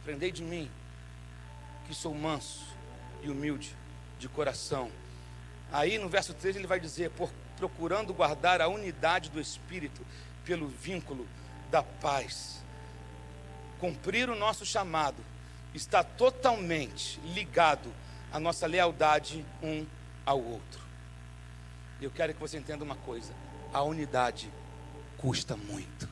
[0.00, 0.70] Aprendei de mim,
[1.86, 2.64] que sou manso
[3.22, 3.76] e humilde
[4.18, 4.90] de coração.
[5.70, 10.00] Aí no verso 13 ele vai dizer: por, procurando guardar a unidade do espírito
[10.46, 11.28] pelo vínculo
[11.70, 12.64] da paz.
[13.78, 15.22] Cumprir o nosso chamado
[15.76, 17.92] está totalmente ligado
[18.32, 19.86] à nossa lealdade um
[20.24, 20.80] ao outro.
[22.00, 23.32] Eu quero que você entenda uma coisa:
[23.72, 24.50] a unidade
[25.18, 26.08] custa muito.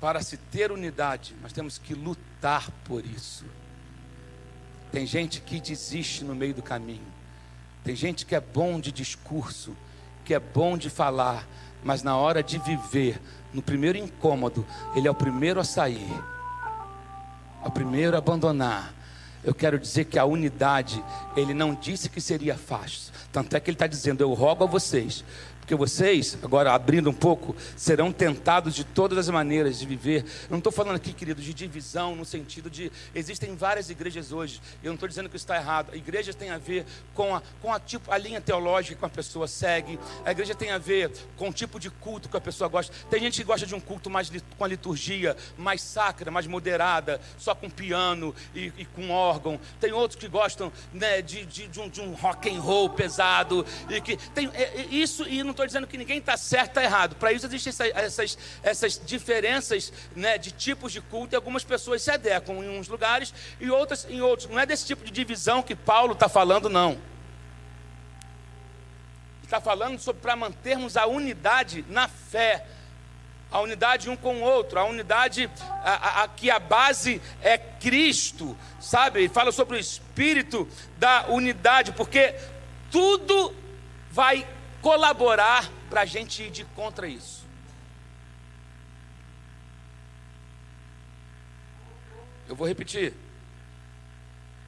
[0.00, 3.46] Para se ter unidade, nós temos que lutar por isso.
[4.92, 7.06] Tem gente que desiste no meio do caminho.
[7.82, 9.76] Tem gente que é bom de discurso,
[10.24, 11.46] que é bom de falar,
[11.84, 13.20] mas na hora de viver,
[13.52, 14.66] no primeiro incômodo,
[14.96, 16.10] ele é o primeiro a sair,
[17.62, 18.92] é o primeiro a abandonar.
[19.44, 21.04] Eu quero dizer que a unidade,
[21.36, 23.12] ele não disse que seria fácil.
[23.30, 25.22] Tanto é que ele está dizendo: Eu rogo a vocês,
[25.64, 30.22] porque vocês, agora abrindo um pouco, serão tentados de todas as maneiras de viver.
[30.42, 32.92] Eu não estou falando aqui, querido, de divisão, no sentido de.
[33.14, 34.60] Existem várias igrejas hoje.
[34.82, 35.88] Eu não estou dizendo que isso está errado.
[35.94, 39.08] A igreja tem a ver com, a, com a, tipo, a linha teológica que a
[39.08, 39.98] pessoa segue.
[40.22, 42.94] A igreja tem a ver com o tipo de culto que a pessoa gosta.
[43.08, 47.18] Tem gente que gosta de um culto mais com a liturgia mais sacra, mais moderada,
[47.38, 49.58] só com piano e, e com órgão.
[49.80, 53.64] Tem outros que gostam né, de, de, de, um, de um rock and roll pesado.
[53.88, 56.74] E que tem é, é, isso e não estou dizendo que ninguém está certo ou
[56.74, 57.16] tá errado.
[57.16, 62.02] Para isso existem essas, essas, essas diferenças né, de tipos de culto e algumas pessoas
[62.02, 64.48] se adequam em uns lugares e outras em outros.
[64.48, 66.98] Não é desse tipo de divisão que Paulo está falando, não.
[69.42, 72.66] Está falando sobre para mantermos a unidade na fé,
[73.50, 75.48] a unidade um com o outro, a unidade
[75.84, 79.20] a, a, a, que a base é Cristo, sabe?
[79.20, 82.34] Ele fala sobre o espírito da unidade, porque
[82.90, 83.54] tudo
[84.10, 84.46] vai
[84.84, 87.42] colaborar para a gente ir de contra isso.
[92.46, 93.14] Eu vou repetir.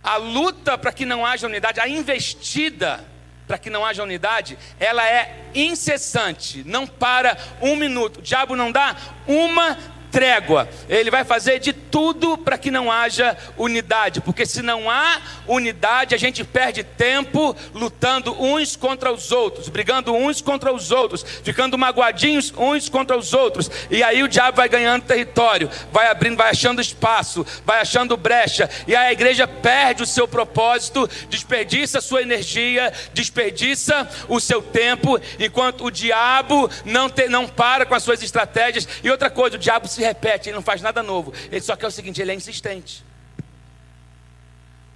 [0.02, 3.07] A luta para que não haja unidade, a investida
[3.46, 8.20] para que não haja unidade, ela é incessante, não para um minuto.
[8.20, 9.76] O diabo não dá uma
[10.11, 10.69] trégua.
[10.88, 16.14] Ele vai fazer de tudo para que não haja unidade, porque se não há unidade,
[16.14, 21.79] a gente perde tempo lutando uns contra os outros, brigando uns contra os outros, ficando
[21.79, 23.71] magoadinhos uns contra os outros.
[23.90, 28.69] E aí o diabo vai ganhando território, vai abrindo, vai achando espaço, vai achando brecha,
[28.87, 34.62] e aí a igreja perde o seu propósito, desperdiça a sua energia, desperdiça o seu
[34.62, 38.88] tempo, enquanto o diabo não, te, não para com as suas estratégias.
[39.03, 41.32] E outra coisa, o diabo se repete, ele não faz nada novo.
[41.50, 43.04] Ele só quer o seguinte: ele é insistente.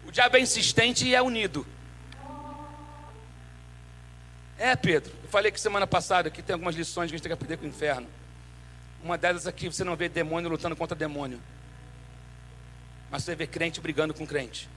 [0.06, 1.66] O diabo é insistente e é unido.
[4.58, 5.12] É, Pedro.
[5.22, 7.56] Eu falei que semana passada que tem algumas lições que a gente tem que aprender
[7.56, 8.06] com o inferno.
[9.02, 11.40] Uma delas aqui, você não vê demônio lutando contra demônio.
[13.10, 14.68] Mas você vê crente brigando com crente.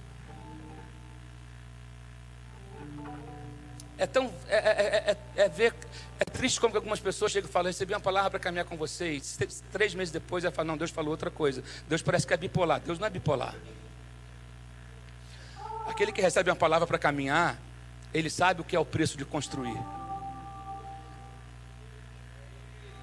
[3.97, 4.31] É tão.
[4.47, 5.73] É, é, é, é, ver.
[6.19, 8.75] É triste como que algumas pessoas chegam e falam: recebi uma palavra para caminhar com
[8.75, 9.37] vocês.
[9.71, 11.63] Três meses depois, ela fala: não, Deus falou outra coisa.
[11.87, 12.79] Deus parece que é bipolar.
[12.79, 13.55] Deus não é bipolar.
[15.87, 17.59] Aquele que recebe uma palavra para caminhar,
[18.13, 19.77] ele sabe o que é o preço de construir.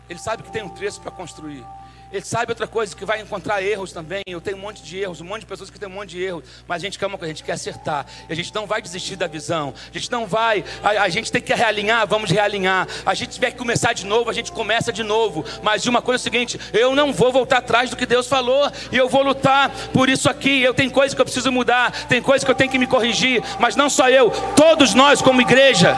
[0.08, 1.64] Ele sabe que tem um preço para construir.
[2.12, 4.22] Ele sabe outra coisa, que vai encontrar erros também.
[4.26, 6.22] Eu tenho um monte de erros, um monte de pessoas que tem um monte de
[6.22, 6.44] erros.
[6.66, 8.04] Mas a gente quer uma coisa, a gente quer acertar.
[8.28, 9.72] A gente não vai desistir da visão.
[9.88, 10.64] A gente não vai.
[10.82, 12.88] A, a, gente tem que realinhar, vamos realinhar.
[13.06, 15.44] A gente tiver que começar de novo, a gente começa de novo.
[15.62, 18.70] Mas uma coisa é o seguinte: eu não vou voltar atrás do que Deus falou.
[18.90, 20.62] E eu vou lutar por isso aqui.
[20.62, 23.42] Eu tenho coisas que eu preciso mudar, tem coisas que eu tenho que me corrigir.
[23.60, 25.96] Mas não só eu, todos nós como igreja.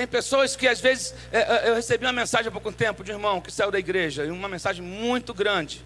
[0.00, 1.14] Tem pessoas que às vezes.
[1.30, 3.78] É, é, eu recebi uma mensagem há pouco tempo de um irmão que saiu da
[3.78, 5.84] igreja, uma mensagem muito grande,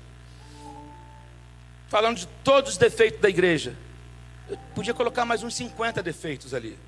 [1.89, 3.75] falando de todos os defeitos da igreja.
[4.49, 6.79] Eu podia colocar mais uns 50 defeitos ali.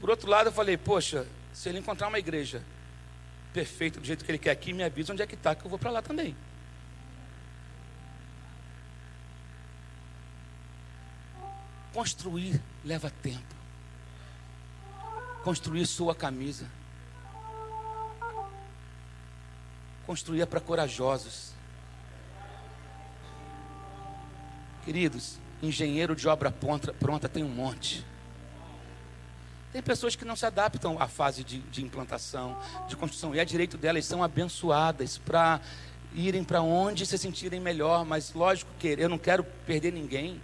[0.00, 2.64] Por outro lado, eu falei: Poxa, se ele encontrar uma igreja
[3.52, 5.70] perfeita do jeito que ele quer aqui, me avisa onde é que está, que eu
[5.70, 6.34] vou para lá também.
[11.92, 13.59] Construir leva tempo
[15.42, 16.66] construir sua camisa.
[20.06, 21.52] Construir para corajosos.
[24.84, 28.04] Queridos, engenheiro de obra pronta, pronta tem um monte.
[29.72, 33.44] Tem pessoas que não se adaptam à fase de, de implantação, de construção, e é
[33.44, 35.60] direito delas, são abençoadas para
[36.12, 40.40] irem para onde se sentirem melhor, mas lógico que eu não quero perder ninguém,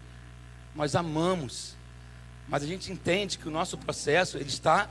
[0.77, 1.76] nós amamos
[2.49, 4.89] mas a gente entende que o nosso processo ele está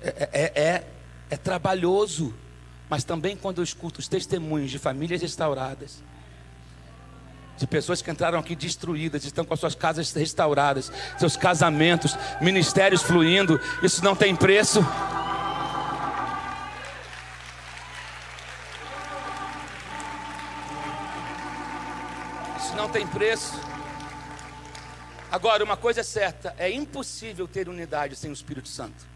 [0.00, 0.84] é, é, é, é,
[1.30, 2.34] é trabalhoso.
[2.88, 6.02] Mas também quando eu escuto os testemunhos de famílias restauradas,
[7.58, 13.02] de pessoas que entraram aqui destruídas, estão com as suas casas restauradas, seus casamentos, ministérios
[13.02, 14.80] fluindo, isso não tem preço.
[22.58, 23.67] Isso não tem preço.
[25.30, 29.06] Agora, uma coisa é certa: é impossível ter unidade sem o Espírito Santo.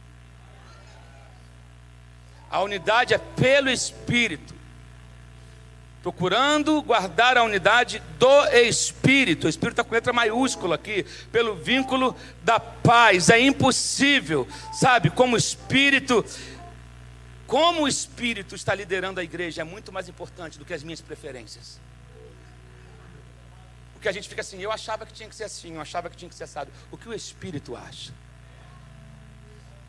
[2.51, 4.55] A unidade é pelo Espírito.
[6.03, 9.47] Procurando guardar a unidade do Espírito.
[9.47, 13.31] O Espírito está com letra maiúscula aqui, pelo vínculo da paz.
[13.31, 15.09] É impossível, sabe?
[15.11, 16.25] Como o Espírito,
[17.47, 21.01] como o Espírito está liderando a igreja é muito mais importante do que as minhas
[21.01, 21.81] preferências.
[24.03, 26.17] Porque a gente fica assim, eu achava que tinha que ser assim, eu achava que
[26.17, 26.73] tinha que ser assado.
[26.91, 28.13] O que o Espírito acha?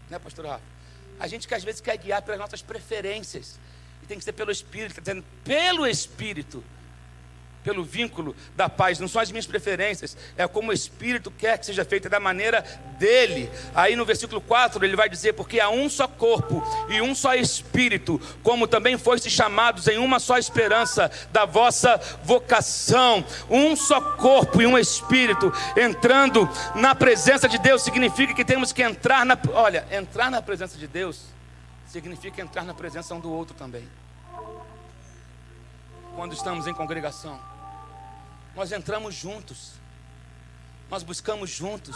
[0.07, 0.63] Né, pastor Rafa?
[1.19, 3.59] A gente que às vezes quer guiar pelas nossas preferências.
[4.03, 6.63] E tem que ser pelo Espírito, está dizendo, pelo Espírito
[7.63, 11.65] pelo vínculo da paz, não são as minhas preferências, é como o Espírito quer que
[11.65, 12.63] seja feita da maneira
[12.99, 13.49] dele.
[13.73, 17.35] Aí no versículo 4 ele vai dizer: Porque há um só corpo e um só
[17.35, 23.23] Espírito, como também foste chamados em uma só esperança da vossa vocação.
[23.49, 28.83] Um só corpo e um Espírito, entrando na presença de Deus, significa que temos que
[28.83, 29.37] entrar na.
[29.53, 31.33] Olha, entrar na presença de Deus
[31.93, 33.87] significa entrar na presença um do outro também.
[36.15, 37.52] Quando estamos em congregação.
[38.55, 39.73] Nós entramos juntos,
[40.89, 41.95] nós buscamos juntos.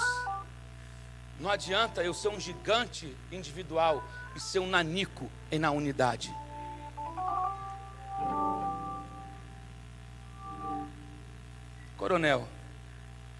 [1.40, 4.04] Não adianta eu ser um gigante individual
[4.36, 6.34] e ser um nanico em na unidade.
[11.96, 12.48] Coronel,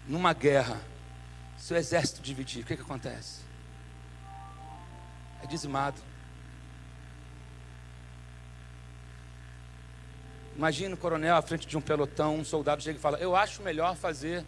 [0.06, 0.80] numa guerra,
[1.56, 3.40] se o exército dividir, o que, que acontece?
[5.42, 6.00] É dizimado.
[10.58, 13.62] Imagina o coronel à frente de um pelotão, um soldado chega e fala: Eu acho
[13.62, 14.44] melhor fazer.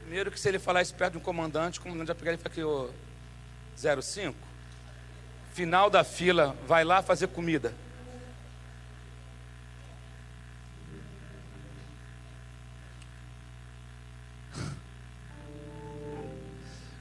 [0.00, 2.36] Primeiro que se ele falar isso perto de um comandante, o comandante vai pegar e
[2.36, 2.90] fala aqui, ô
[4.02, 4.36] 05,
[5.52, 7.72] final da fila, vai lá fazer comida.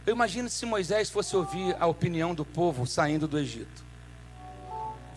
[0.05, 3.88] Eu imagino se Moisés fosse ouvir a opinião do povo saindo do Egito.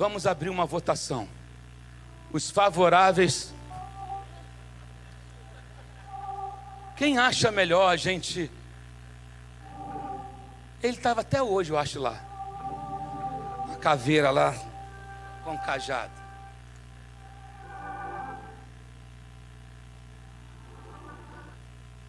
[0.02, 1.28] Vamos abrir uma votação.
[2.32, 3.54] Os favoráveis.
[6.96, 8.50] Quem acha melhor a gente.
[10.82, 12.20] Ele estava até hoje, eu acho, lá.
[13.64, 14.52] Uma caveira lá,
[15.44, 16.10] com cajado.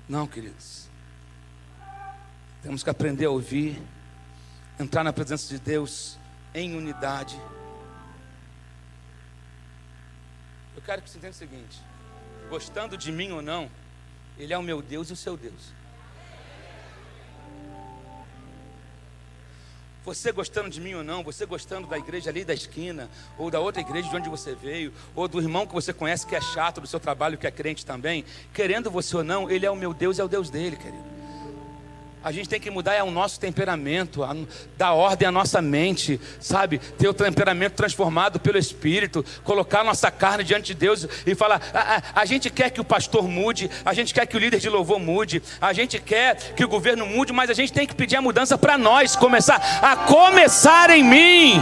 [0.10, 0.89] Não, queridos.
[2.63, 3.79] Temos que aprender a ouvir,
[4.79, 6.17] entrar na presença de Deus
[6.56, 7.39] em unidade.
[10.83, 11.81] Eu quero que você entenda o seguinte:
[12.49, 13.71] gostando de mim ou não,
[14.37, 15.71] Ele é o meu Deus e o seu Deus.
[20.03, 23.61] Você gostando de mim ou não, você gostando da igreja ali da esquina, ou da
[23.61, 26.81] outra igreja de onde você veio, ou do irmão que você conhece que é chato
[26.81, 29.93] do seu trabalho, que é crente também, querendo você ou não, ele é o meu
[29.93, 31.22] Deus, é o Deus dele, querido.
[32.24, 34.34] A gente tem que mudar é o nosso temperamento, a,
[34.78, 36.78] dar ordem à nossa mente, sabe?
[36.78, 41.61] Ter o temperamento transformado pelo Espírito, colocar a nossa carne diante de Deus e falar:
[41.74, 44.59] a, a, a, gente quer que o pastor mude, a gente quer que o líder
[44.59, 47.93] de louvor mude, a gente quer que o governo mude, mas a gente tem que
[47.93, 51.61] pedir a mudança para nós, começar a começar em mim.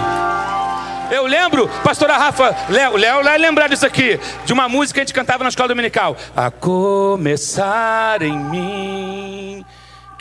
[1.10, 5.04] Eu lembro, pastora Rafa, Léo, Léo vai lembrar disso aqui, de uma música que a
[5.04, 6.16] gente cantava na escola dominical.
[6.36, 9.41] A começar em mim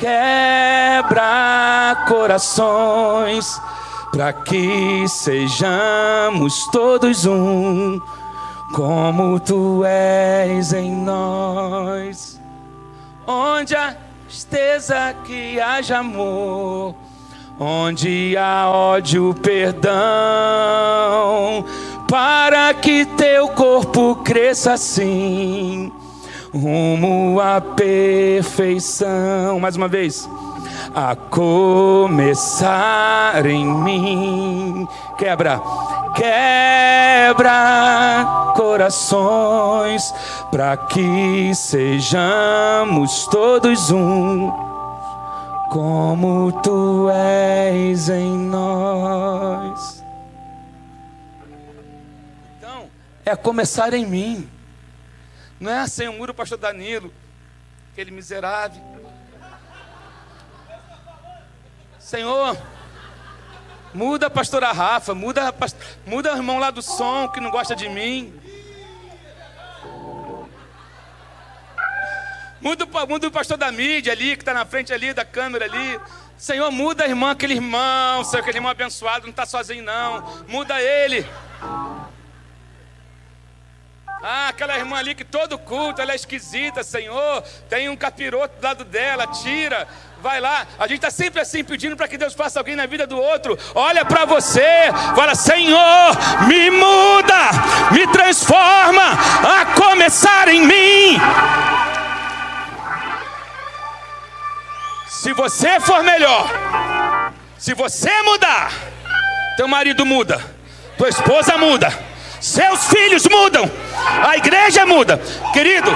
[0.00, 3.60] quebra corações,
[4.10, 8.00] para que sejamos todos um,
[8.74, 12.40] como tu és em nós.
[13.26, 13.94] Onde há
[14.26, 16.94] tristeza que haja amor,
[17.58, 19.92] onde há ódio, perdão,
[22.08, 25.92] para que teu corpo cresça assim
[26.52, 29.58] rumo à perfeição.
[29.60, 30.28] Mais uma vez.
[30.94, 32.66] A começar
[33.46, 35.60] em mim, quebra,
[36.14, 37.50] quebra
[38.56, 40.12] corações,
[40.50, 44.50] para que sejamos todos um,
[45.70, 50.04] como tu és em nós.
[52.58, 52.84] Então,
[53.24, 54.48] é começar em mim.
[55.60, 57.12] Não é assim o muro, pastor Danilo,
[57.92, 58.82] aquele miserável.
[61.98, 62.56] Senhor,
[63.92, 65.54] muda a pastora Rafa, muda,
[66.06, 68.32] muda o irmão lá do som que não gosta de mim.
[72.58, 76.00] Muda, muda o pastor da mídia ali, que está na frente ali, da câmera ali.
[76.38, 80.44] Senhor, muda a irmã, aquele irmão, Senhor, aquele irmão abençoado, não está sozinho não.
[80.48, 81.26] Muda ele.
[84.22, 87.42] Ah, aquela irmã ali que todo culto ela é esquisita, Senhor.
[87.70, 89.88] Tem um capiroto do lado dela, tira.
[90.22, 93.06] Vai lá, a gente está sempre assim pedindo para que Deus faça alguém na vida
[93.06, 93.58] do outro.
[93.74, 96.10] Olha para você, fala: Senhor,
[96.46, 97.50] me muda,
[97.92, 99.02] me transforma,
[99.58, 101.18] a começar em mim.
[105.08, 106.46] Se você for melhor,
[107.58, 108.70] se você mudar,
[109.56, 110.38] teu marido muda,
[110.98, 112.09] tua esposa muda
[112.40, 113.70] seus filhos mudam,
[114.26, 115.20] a igreja muda.
[115.52, 115.90] Querido,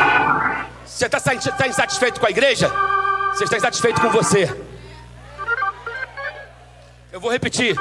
[0.84, 2.70] você está tá insatisfeito com a igreja?
[3.32, 4.54] Você está insatisfeito com você?
[7.10, 7.76] Eu vou repetir.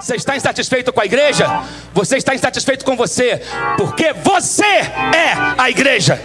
[0.00, 1.46] Você está insatisfeito com a igreja?
[1.92, 3.40] Você está insatisfeito com você,
[3.76, 6.20] porque você é a igreja.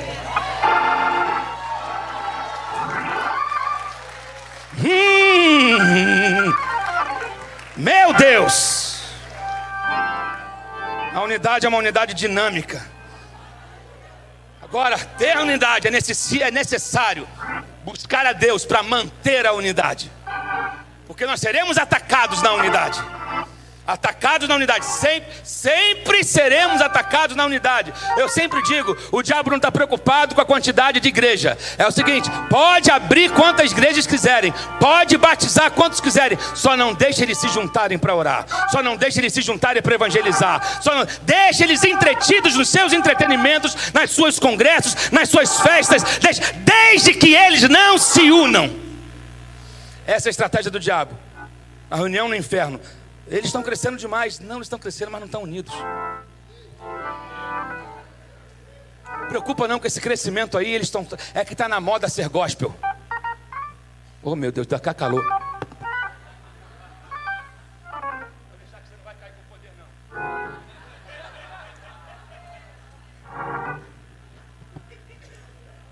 [4.84, 6.54] Hum,
[7.78, 8.93] meu Deus.
[11.14, 12.84] A unidade é uma unidade dinâmica.
[14.62, 17.28] Agora, ter a unidade é necessário
[17.84, 20.12] buscar a Deus para manter a unidade,
[21.06, 23.04] porque nós seremos atacados na unidade
[23.86, 24.86] atacados na unidade.
[24.86, 27.94] Sempre, sempre seremos atacados na unidade.
[28.18, 31.58] Eu sempre digo: o diabo não está preocupado com a quantidade de igreja.
[31.78, 37.24] É o seguinte: pode abrir quantas igrejas quiserem, pode batizar quantos quiserem, só não deixe
[37.24, 41.06] eles se juntarem para orar, só não deixe eles se juntarem para evangelizar, só não
[41.22, 47.34] deixe eles entretidos nos seus entretenimentos, nas suas congressos, nas suas festas, deixe, desde que
[47.36, 48.84] eles não se unam.
[50.06, 51.18] Essa é a estratégia do diabo.
[51.90, 52.80] A reunião no inferno
[53.28, 54.40] eles estão crescendo demais.
[54.40, 55.74] Não, eles estão crescendo, mas não estão unidos.
[59.28, 61.08] Preocupa não com esse crescimento aí, eles estão.
[61.34, 62.76] É que está na moda ser gospel.
[64.22, 65.26] Oh meu Deus, dá cá calor.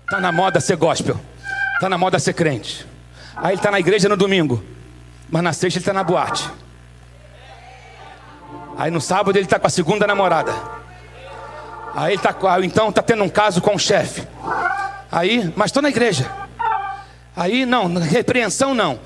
[0.04, 1.18] Está na moda ser gospel.
[1.74, 2.86] Está na moda ser crente.
[3.34, 4.62] Aí ele está na igreja no domingo.
[5.30, 6.50] Mas na sexta ele está na boate.
[8.76, 10.52] Aí no sábado ele está com a segunda namorada.
[11.94, 14.26] Aí ele está então está tendo um caso com o chefe.
[15.10, 16.30] Aí, mas estou na igreja.
[17.36, 18.98] Aí não, repreensão não.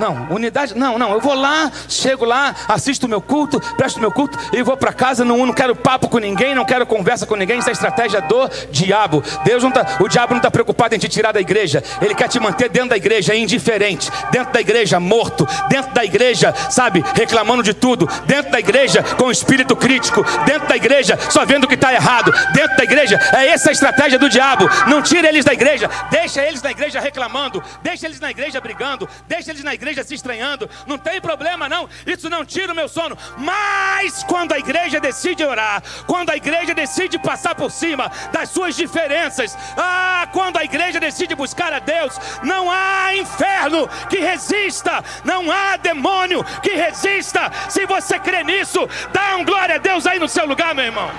[0.00, 1.12] Não, unidade, não, não.
[1.12, 4.74] Eu vou lá, chego lá, assisto o meu culto, presto o meu culto e vou
[4.74, 5.26] para casa.
[5.26, 7.58] Não, não quero papo com ninguém, não quero conversa com ninguém.
[7.58, 9.22] Isso é estratégia do diabo.
[9.44, 11.84] Deus não tá, o diabo não está preocupado em te tirar da igreja.
[12.00, 16.54] Ele quer te manter dentro da igreja indiferente, dentro da igreja morto, dentro da igreja,
[16.70, 21.64] sabe, reclamando de tudo, dentro da igreja com espírito crítico, dentro da igreja só vendo
[21.64, 23.20] o que está errado, dentro da igreja.
[23.36, 24.66] É essa a estratégia do diabo.
[24.86, 29.06] Não tira eles da igreja, deixa eles na igreja reclamando, deixa eles na igreja brigando,
[29.28, 32.76] deixa eles na igreja igreja se estranhando, não tem problema não, isso não tira o
[32.76, 33.18] meu sono.
[33.36, 38.76] Mas quando a igreja decide orar, quando a igreja decide passar por cima das suas
[38.76, 45.50] diferenças, ah, quando a igreja decide buscar a Deus, não há inferno que resista, não
[45.50, 47.50] há demônio que resista.
[47.68, 51.10] Se você crê nisso, dá um glória a Deus aí no seu lugar, meu irmão.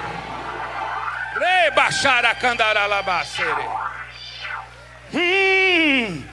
[5.13, 6.30] Hum.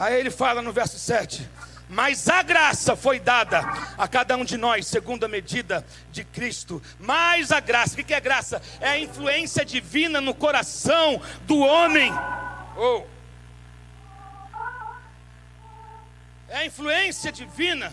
[0.00, 1.46] Aí ele fala no verso 7:
[1.86, 3.60] Mas a graça foi dada
[3.98, 6.82] a cada um de nós, segundo a medida de Cristo.
[6.98, 8.62] Mas a graça, o que é graça?
[8.80, 12.10] É a influência divina no coração do homem.
[12.78, 13.04] Oh.
[16.48, 17.92] É a influência divina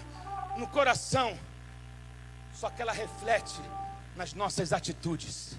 [0.55, 1.37] no coração.
[2.53, 3.59] Só que ela reflete
[4.15, 5.57] nas nossas atitudes.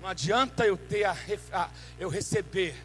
[0.00, 1.16] Não adianta eu ter a,
[1.52, 1.68] a,
[1.98, 2.76] eu receber.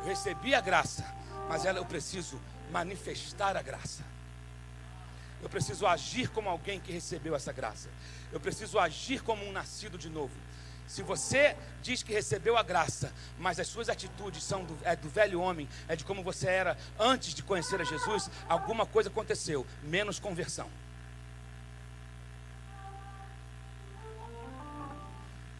[0.00, 1.04] Eu recebi a graça,
[1.48, 2.40] mas ela eu preciso
[2.70, 4.02] manifestar a graça.
[5.42, 7.88] Eu preciso agir como alguém que recebeu essa graça.
[8.32, 10.34] Eu preciso agir como um nascido de novo.
[10.88, 15.08] Se você diz que recebeu a graça, mas as suas atitudes são do, é do
[15.08, 19.66] velho homem, é de como você era antes de conhecer a Jesus, alguma coisa aconteceu,
[19.82, 20.70] menos conversão.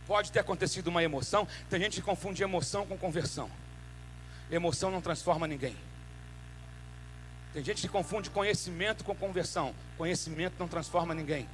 [0.07, 1.49] Pode ter acontecido uma emoção.
[1.68, 3.51] Tem gente que confunde emoção com conversão.
[4.51, 5.77] Emoção não transforma ninguém.
[7.53, 9.75] Tem gente que confunde conhecimento com conversão.
[9.97, 11.49] Conhecimento não transforma ninguém.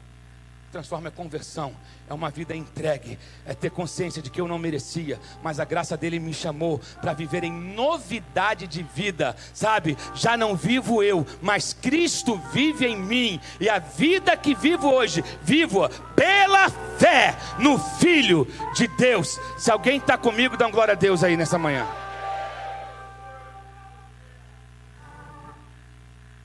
[0.73, 1.77] Transforma é conversão,
[2.09, 5.99] é uma vida entregue, é ter consciência de que eu não merecia, mas a graça
[5.99, 9.99] dele me chamou para viver em novidade de vida, sabe?
[10.15, 15.23] Já não vivo eu, mas Cristo vive em mim, e a vida que vivo hoje,
[15.43, 15.87] vivo
[16.17, 19.39] pela fé no Filho de Deus.
[19.59, 21.87] Se alguém está comigo, dá um glória a Deus aí nessa manhã.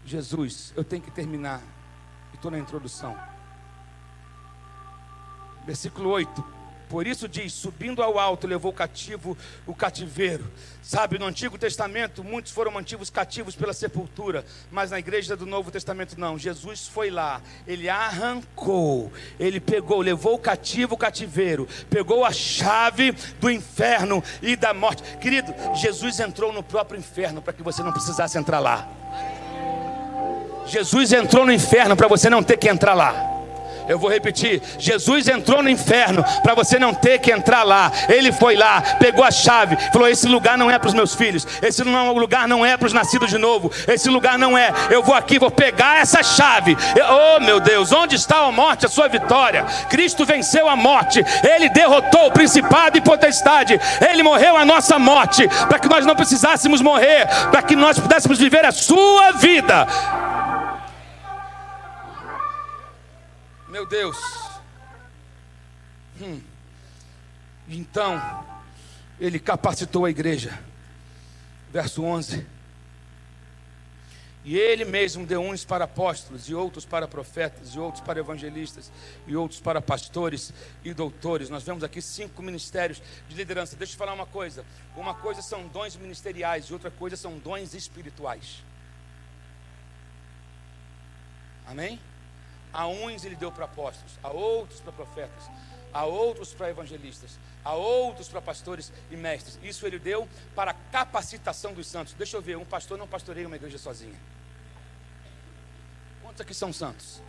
[0.08, 1.62] Jesus, eu tenho que terminar,
[2.34, 3.14] estou na introdução.
[5.66, 6.58] Versículo 8.
[6.88, 10.50] Por isso diz: subindo ao alto, levou cativo o cativeiro.
[10.82, 15.70] Sabe, no Antigo Testamento, muitos foram mantidos cativos pela sepultura, mas na igreja do Novo
[15.70, 16.38] Testamento não.
[16.38, 23.12] Jesus foi lá, ele arrancou, ele pegou, levou o cativo o cativeiro, pegou a chave
[23.42, 25.04] do inferno e da morte.
[25.18, 28.90] Querido, Jesus entrou no próprio inferno para que você não precisasse entrar lá.
[30.68, 33.38] Jesus entrou no inferno para você não ter que entrar lá.
[33.88, 37.92] Eu vou repetir: Jesus entrou no inferno para você não ter que entrar lá.
[38.10, 41.48] Ele foi lá, pegou a chave, falou: Esse lugar não é para os meus filhos,
[41.62, 44.74] esse lugar não é para os nascidos de novo, esse lugar não é.
[44.90, 46.78] Eu vou aqui, vou pegar essa chave.
[47.10, 49.64] Oh meu Deus, onde está a morte, a sua vitória?
[49.90, 55.48] Cristo venceu a morte, ele derrotou o principado e potestade, ele morreu a nossa morte,
[55.70, 59.88] para que nós não precisássemos morrer, para que nós pudéssemos viver a sua vida.
[63.78, 64.18] Meu Deus.
[66.20, 66.42] Hum.
[67.70, 68.20] Então,
[69.20, 70.60] ele capacitou a igreja.
[71.72, 72.44] Verso 11.
[74.44, 78.92] E ele mesmo deu uns para apóstolos, e outros para profetas, e outros para evangelistas,
[79.28, 80.52] e outros para pastores
[80.84, 81.48] e doutores.
[81.48, 83.00] Nós vemos aqui cinco ministérios
[83.30, 83.76] de liderança.
[83.76, 84.66] Deixa eu falar uma coisa:
[84.96, 88.64] uma coisa são dons ministeriais, e outra coisa são dons espirituais.
[91.68, 92.00] Amém?
[92.78, 95.50] A uns ele deu para apóstolos, a outros para profetas,
[95.92, 99.58] a outros para evangelistas, a outros para pastores e mestres.
[99.64, 102.14] Isso ele deu para capacitação dos santos.
[102.14, 104.14] Deixa eu ver, um pastor não pastoreia uma igreja sozinha.
[106.22, 107.20] Quantos aqui são santos?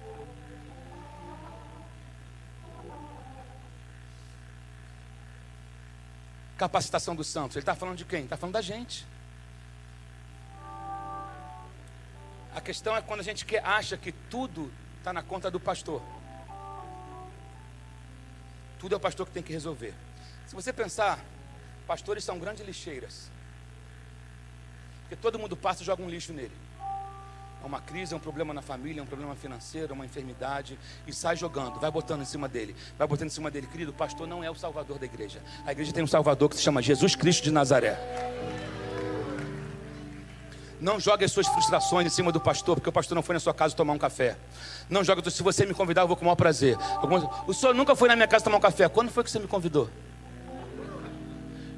[6.58, 7.56] Capacitação dos santos.
[7.56, 8.24] Ele está falando de quem?
[8.24, 9.06] Está falando da gente.
[12.54, 14.70] A questão é quando a gente acha que tudo
[15.08, 16.02] está na conta do pastor.
[18.78, 19.94] Tudo é o pastor que tem que resolver.
[20.46, 21.18] Se você pensar,
[21.86, 23.30] pastores são grandes lixeiras.
[25.02, 26.52] Porque todo mundo passa e joga um lixo nele.
[27.62, 30.78] É uma crise, é um problema na família, é um problema financeiro, é uma enfermidade,
[31.06, 33.66] e sai jogando, vai botando em cima dele, vai botando em cima dele.
[33.66, 35.42] Querido, o pastor não é o salvador da igreja.
[35.66, 37.98] A igreja tem um salvador que se chama Jesus Cristo de Nazaré.
[40.80, 43.40] Não jogue as suas frustrações em cima do pastor, porque o pastor não foi na
[43.40, 44.36] sua casa tomar um café.
[44.88, 46.76] Não jogue, se você me convidar, eu vou com o maior prazer.
[47.46, 48.88] O senhor nunca foi na minha casa tomar um café.
[48.88, 49.90] Quando foi que você me convidou?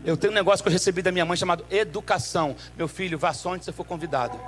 [0.05, 2.57] Eu tenho um negócio que eu recebi da minha mãe chamado educação.
[2.77, 4.39] Meu filho, vá só onde você for convidado.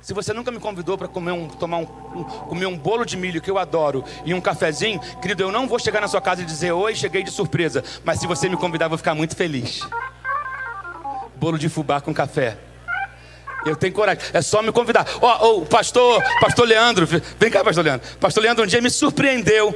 [0.00, 3.16] Se você nunca me convidou para comer um, tomar um, um, comer um bolo de
[3.16, 6.42] milho que eu adoro e um cafezinho, querido, eu não vou chegar na sua casa
[6.42, 7.84] e dizer oi, cheguei de surpresa.
[8.04, 9.80] Mas se você me convidar, eu vou ficar muito feliz.
[11.36, 12.67] bolo de fubá com café.
[13.64, 14.22] Eu tenho coragem.
[14.32, 15.06] É só me convidar.
[15.20, 18.08] Ó, oh, oh, pastor, pastor Leandro, vem cá, pastor Leandro.
[18.18, 19.74] Pastor Leandro um dia me surpreendeu.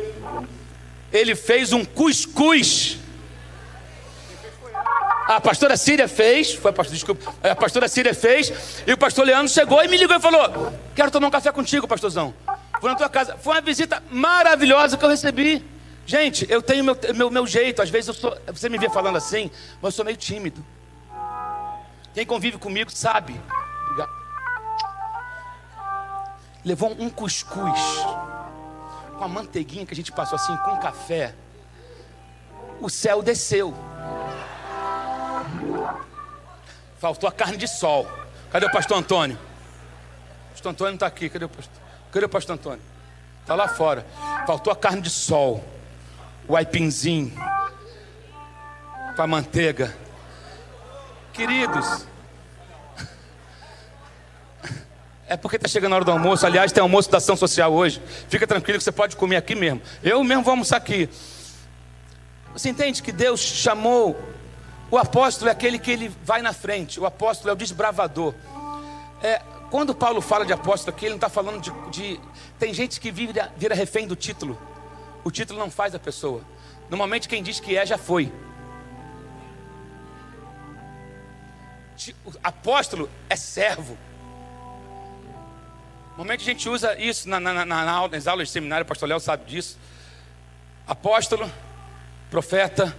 [1.12, 2.98] Ele fez um cuscuz.
[5.26, 8.52] A pastora Síria fez, foi a pastora, desculpa, a pastora Síria fez,
[8.86, 11.86] e o pastor Leandro chegou e me ligou e falou: Quero tomar um café contigo,
[11.86, 12.34] pastorzão.
[12.80, 13.36] Vou na tua casa.
[13.36, 15.64] Foi uma visita maravilhosa que eu recebi.
[16.04, 19.16] Gente, eu tenho meu, meu, meu jeito, às vezes eu sou, você me vê falando
[19.16, 20.64] assim, mas eu sou meio tímido.
[22.12, 23.40] Quem convive comigo sabe.
[26.64, 27.80] Levou um cuscuz
[29.18, 31.34] com a manteiguinha que a gente passou assim com café.
[32.80, 33.74] O céu desceu.
[36.98, 38.06] Faltou a carne de sol.
[38.50, 39.36] Cadê o pastor Antônio?
[39.36, 41.28] O pastor Antônio não está aqui.
[41.28, 41.82] Cadê o pastor?
[42.12, 42.82] Cadê o pastor Antônio?
[43.40, 44.06] Está lá fora.
[44.46, 45.64] Faltou a carne de sol.
[46.46, 47.32] O aipinzinho.
[49.16, 49.96] Com a manteiga.
[51.32, 52.06] Queridos,
[55.32, 56.44] é porque está chegando a hora do almoço.
[56.44, 58.02] Aliás, tem almoço da ação social hoje.
[58.28, 59.80] Fica tranquilo que você pode comer aqui mesmo.
[60.02, 61.08] Eu mesmo vou almoçar aqui.
[62.52, 64.14] Você entende que Deus chamou
[64.90, 67.00] o apóstolo é aquele que ele vai na frente.
[67.00, 68.34] O apóstolo é o desbravador.
[69.22, 72.20] É, quando Paulo fala de apóstolo aqui, ele não está falando de, de,
[72.58, 74.58] Tem gente que vira, vira refém do título.
[75.24, 76.42] O título não faz a pessoa.
[76.90, 78.30] Normalmente quem diz que é já foi.
[82.42, 83.96] apóstolo é servo.
[86.12, 89.18] Normalmente a gente usa isso na, na, na, nas aulas de seminário, o pastor Léo
[89.18, 89.78] sabe disso.
[90.86, 91.50] Apóstolo,
[92.30, 92.94] profeta,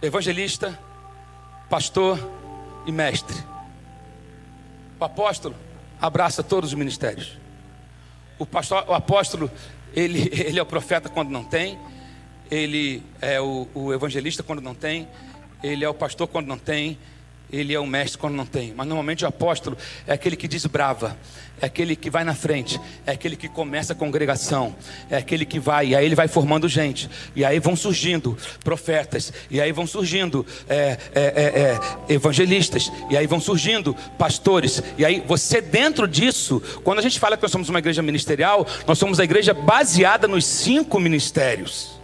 [0.00, 0.78] evangelista,
[1.68, 2.18] pastor
[2.86, 3.36] e mestre.
[4.98, 5.54] O apóstolo
[6.00, 7.36] abraça todos os ministérios.
[8.38, 9.50] O, pastor, o apóstolo,
[9.92, 11.78] ele, ele é o profeta quando não tem,
[12.50, 15.06] ele é o, o evangelista quando não tem,
[15.62, 16.98] ele é o pastor quando não tem,
[17.52, 18.72] ele é o mestre quando não tem.
[18.74, 19.76] Mas normalmente o apóstolo
[20.06, 21.16] é aquele que desbrava,
[21.60, 24.74] é aquele que vai na frente, é aquele que começa a congregação,
[25.08, 29.32] é aquele que vai, e aí ele vai formando gente, e aí vão surgindo profetas,
[29.50, 35.04] e aí vão surgindo é, é, é, é evangelistas, e aí vão surgindo pastores, e
[35.04, 38.98] aí você dentro disso, quando a gente fala que nós somos uma igreja ministerial, nós
[38.98, 42.03] somos a igreja baseada nos cinco ministérios.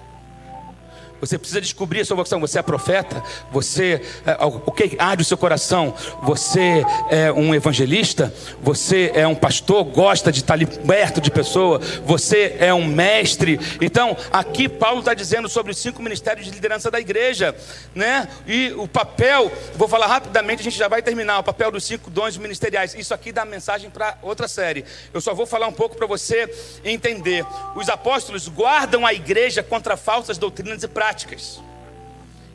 [1.20, 2.40] Você precisa descobrir a sua vocação.
[2.40, 3.22] Você é profeta?
[3.52, 5.94] Você é, o que arde o seu coração?
[6.22, 8.32] Você é um evangelista?
[8.62, 9.84] Você é um pastor?
[9.84, 11.78] Gosta de estar ali perto de pessoa?
[12.04, 13.60] Você é um mestre?
[13.80, 17.54] Então, aqui Paulo está dizendo sobre os cinco ministérios de liderança da igreja,
[17.94, 18.26] né?
[18.46, 21.40] E o papel, vou falar rapidamente, a gente já vai terminar.
[21.40, 22.94] O papel dos cinco dons ministeriais.
[22.94, 24.84] Isso aqui dá mensagem para outra série.
[25.12, 26.50] Eu só vou falar um pouco para você
[26.84, 27.44] entender.
[27.76, 31.61] Os apóstolos guardam a igreja contra falsas doutrinas e práticas práticas.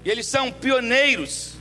[0.04, 1.56] E eles são pioneiros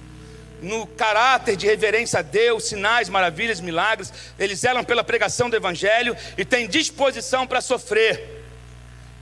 [0.62, 4.12] no caráter de reverência a Deus, sinais, maravilhas, milagres.
[4.38, 8.44] Eles zelam pela pregação do Evangelho e têm disposição para sofrer.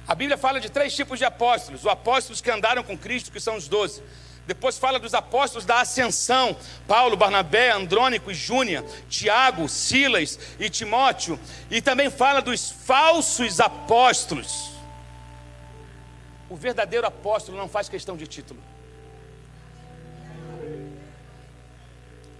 [0.07, 3.41] A Bíblia fala de três tipos de apóstolos: os apóstolos que andaram com Cristo, que
[3.41, 4.03] são os doze.
[4.47, 6.55] Depois fala dos apóstolos da ascensão:
[6.87, 11.41] Paulo, Barnabé, Andrônico e Júnia, Tiago, Silas e Timóteo.
[11.71, 14.72] E também fala dos falsos apóstolos
[16.53, 18.61] o verdadeiro apóstolo não faz questão de título.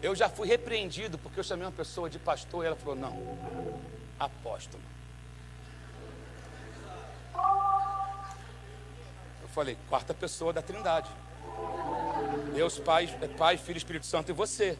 [0.03, 3.17] Eu já fui repreendido porque eu chamei uma pessoa de pastor e ela falou: não,
[4.21, 4.83] apóstolo.
[9.41, 11.09] Eu falei: quarta pessoa da Trindade.
[12.55, 14.79] Deus, Pai, é Pai, Filho, Espírito Santo e você.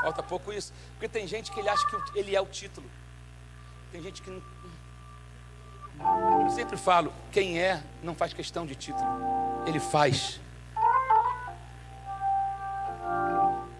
[0.00, 0.72] Falta pouco isso.
[0.92, 2.88] Porque tem gente que ele acha que ele é o título.
[3.92, 4.42] Tem gente que
[6.00, 9.06] eu sempre falo: quem é não faz questão de título,
[9.66, 10.40] ele faz.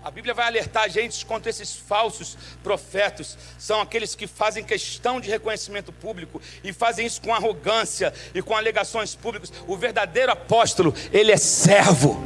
[0.02, 3.38] A Bíblia vai alertar a gente contra esses falsos profetas.
[3.58, 8.54] São aqueles que fazem questão de reconhecimento público e fazem isso com arrogância e com
[8.54, 9.50] alegações públicas.
[9.66, 12.22] O verdadeiro apóstolo, ele é servo.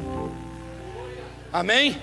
[1.53, 2.03] Amém?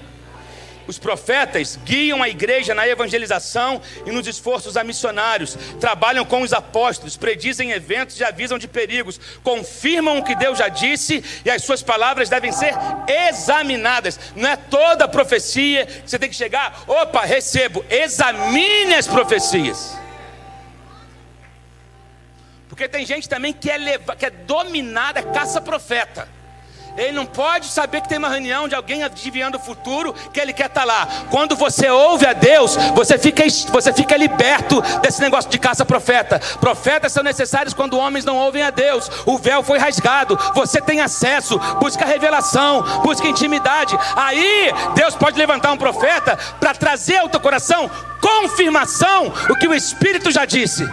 [0.88, 6.54] Os profetas guiam a igreja na evangelização e nos esforços a missionários, trabalham com os
[6.54, 11.64] apóstolos, predizem eventos e avisam de perigos, confirmam o que Deus já disse e as
[11.64, 12.74] suas palavras devem ser
[13.30, 14.20] examinadas.
[14.36, 19.98] Não é toda profecia que você tem que chegar, opa, recebo, examine as profecias.
[22.70, 26.35] Porque tem gente também que é, leva, que é dominada, caça-profeta.
[26.98, 30.54] Ele não pode saber que tem uma reunião de alguém adivinhando o futuro, que ele
[30.54, 31.08] quer estar tá lá.
[31.30, 36.40] Quando você ouve a Deus, você fica, você fica liberto desse negócio de caça-profeta.
[36.60, 39.10] Profetas são necessários quando homens não ouvem a Deus.
[39.26, 43.98] O véu foi rasgado, você tem acesso, busca revelação, busca intimidade.
[44.16, 47.90] Aí Deus pode levantar um profeta para trazer ao teu coração
[48.26, 50.84] confirmação o que o Espírito já disse.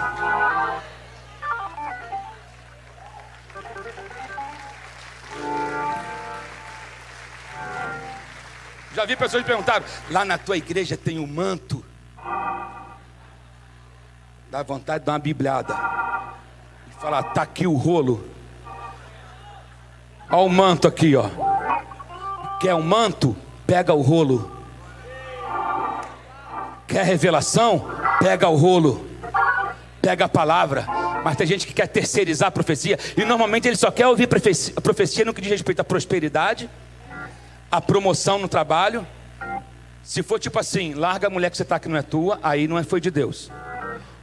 [8.94, 11.84] Já vi pessoas perguntar: lá na tua igreja tem um manto?
[14.50, 15.74] Dá vontade de dar uma bibliada.
[16.88, 18.28] E falar: tá aqui o rolo.
[20.30, 21.28] Olha o manto aqui, ó.
[22.60, 23.36] Quer um manto?
[23.66, 24.50] Pega o rolo.
[26.86, 27.90] Quer revelação?
[28.18, 29.06] Pega o rolo.
[30.02, 30.86] Pega a palavra.
[31.24, 32.98] Mas tem gente que quer terceirizar a profecia.
[33.16, 36.68] E normalmente ele só quer ouvir a profecia no que diz respeito à prosperidade
[37.72, 39.06] a promoção no trabalho.
[40.04, 42.68] Se for tipo assim, larga a mulher que você está que não é tua, aí
[42.68, 43.50] não é foi de Deus.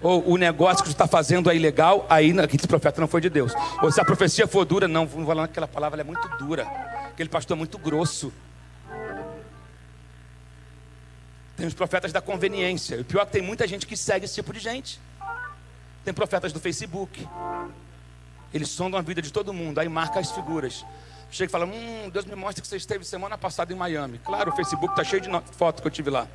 [0.01, 3.29] Ou o negócio que você está fazendo é ilegal, aí aquele profeta não foi de
[3.29, 3.51] Deus.
[3.81, 6.63] Ou se a profecia for dura, não, vou falar aquela palavra é muito dura.
[7.07, 8.31] Aquele pastor é muito grosso.
[11.57, 13.01] Tem os profetas da conveniência.
[13.01, 14.99] O pior é que tem muita gente que segue esse tipo de gente.
[16.05, 17.27] Tem profetas do Facebook.
[18.53, 20.85] Eles sondam a vida de todo mundo, aí marca as figuras.
[21.31, 24.19] Chega e fala: Hum, Deus me mostra que você esteve semana passada em Miami.
[24.19, 26.27] Claro, o Facebook está cheio de fotos que eu tive lá.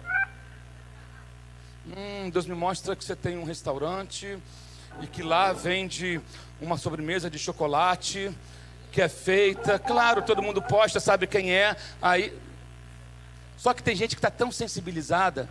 [1.86, 4.38] Hum, Deus me mostra que você tem um restaurante
[5.00, 6.20] e que lá vende
[6.60, 8.32] uma sobremesa de chocolate
[8.92, 9.78] que é feita.
[9.78, 11.76] Claro, todo mundo posta, sabe quem é.
[12.00, 12.32] Aí,
[13.56, 15.48] só que tem gente que está tão sensibilizada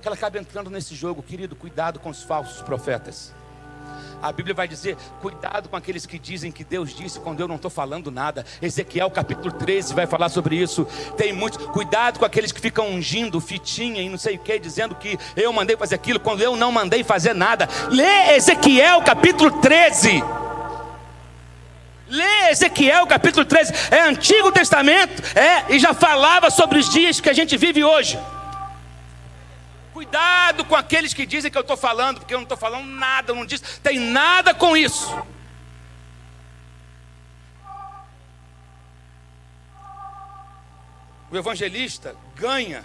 [0.00, 1.22] que ela acaba entrando nesse jogo.
[1.22, 3.34] Querido, cuidado com os falsos profetas.
[4.24, 7.56] A Bíblia vai dizer: cuidado com aqueles que dizem que Deus disse quando eu não
[7.56, 8.46] estou falando nada.
[8.62, 10.86] Ezequiel capítulo 13 vai falar sobre isso.
[11.14, 14.94] Tem muito cuidado com aqueles que ficam ungindo fitinha e não sei o que, dizendo
[14.94, 17.68] que eu mandei fazer aquilo quando eu não mandei fazer nada.
[17.90, 20.24] Lê Ezequiel capítulo 13.
[22.08, 27.28] Lê Ezequiel capítulo 13, é Antigo Testamento, é, e já falava sobre os dias que
[27.28, 28.18] a gente vive hoje.
[30.04, 33.32] Cuidado com aqueles que dizem que eu estou falando, porque eu não estou falando nada,
[33.32, 35.10] não diz, tem nada com isso.
[41.30, 42.84] O evangelista ganha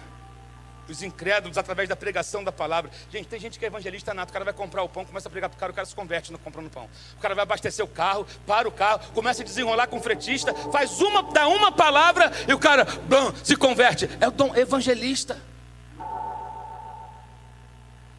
[0.88, 2.90] os incrédulos através da pregação da palavra.
[3.12, 5.30] Gente, tem gente que é evangelista nato, o cara vai comprar o pão, começa a
[5.30, 6.88] pregar para o cara, o cara se converte no comprando pão.
[7.18, 10.54] O cara vai abastecer o carro, para o carro, começa a desenrolar com o fretista,
[10.72, 14.08] faz uma, dá uma palavra e o cara bam, se converte.
[14.18, 15.49] É o dom evangelista.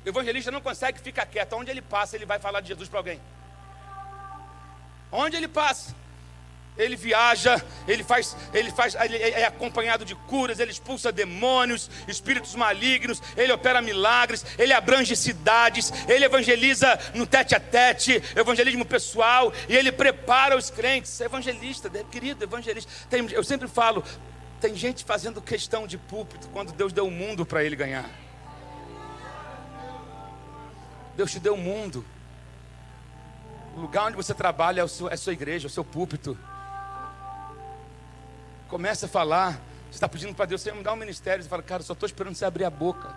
[0.06, 1.54] O evangelista não consegue ficar quieto.
[1.54, 3.20] Onde ele passa, ele vai falar de Jesus para alguém.
[5.12, 5.94] Onde ele passa,
[6.78, 12.56] ele viaja, ele faz, ele faz, ele é acompanhado de curas, ele expulsa demônios, espíritos
[12.56, 19.54] malignos, ele opera milagres, ele abrange cidades, ele evangeliza no tete a tete, evangelismo pessoal,
[19.68, 21.20] e ele prepara os crentes.
[21.20, 22.90] Evangelista, querido, evangelista.
[23.10, 24.04] Tem, eu sempre falo,
[24.62, 28.10] tem gente fazendo questão de púlpito quando Deus deu o mundo para ele ganhar.
[31.16, 32.06] Deus te deu o mundo.
[33.76, 36.38] O lugar onde você trabalha é, seu, é a sua igreja, é o seu púlpito.
[38.68, 39.60] Começa a falar.
[39.90, 41.44] Você está pedindo para Deus, você me dá um ministério.
[41.44, 43.14] Você fala, cara, só estou esperando você abrir a boca.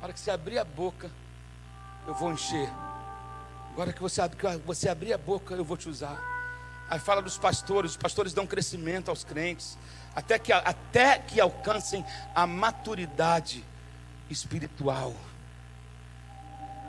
[0.00, 1.10] Na que você abrir a boca,
[2.06, 2.70] eu vou encher.
[3.72, 6.16] Agora que você, que você abrir a boca, eu vou te usar.
[6.88, 9.76] Aí fala dos pastores, os pastores dão crescimento aos crentes,
[10.14, 13.64] até que, até que alcancem a maturidade
[14.30, 15.12] espiritual.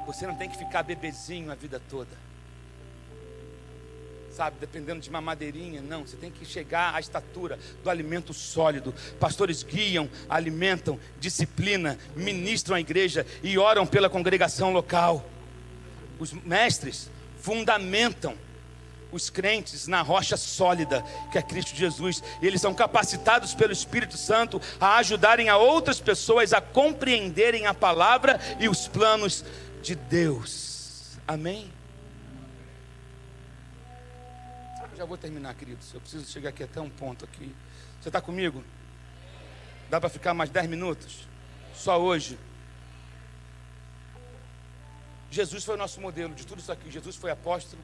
[0.07, 2.09] Você não tem que ficar bebezinho a vida toda.
[4.33, 6.07] Sabe, dependendo de uma madeirinha, não.
[6.07, 8.95] Você tem que chegar à estatura do alimento sólido.
[9.19, 15.25] Pastores guiam, alimentam, disciplinam, ministram a igreja e oram pela congregação local.
[16.17, 17.09] Os mestres
[17.41, 18.35] fundamentam
[19.11, 22.23] os crentes na rocha sólida, que é Cristo Jesus.
[22.41, 28.39] Eles são capacitados pelo Espírito Santo a ajudarem a outras pessoas a compreenderem a palavra
[28.59, 29.43] e os planos
[29.87, 31.17] de Deus.
[31.25, 31.71] Amém?
[34.97, 35.93] Já vou terminar, queridos.
[35.93, 37.55] Eu preciso chegar aqui até um ponto aqui.
[38.01, 38.61] Você está comigo?
[39.89, 41.25] Dá para ficar mais 10 minutos?
[41.73, 42.37] Só hoje.
[45.31, 46.91] Jesus foi o nosso modelo de tudo isso aqui.
[46.91, 47.81] Jesus foi apóstolo,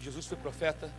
[0.00, 0.90] Jesus foi profeta,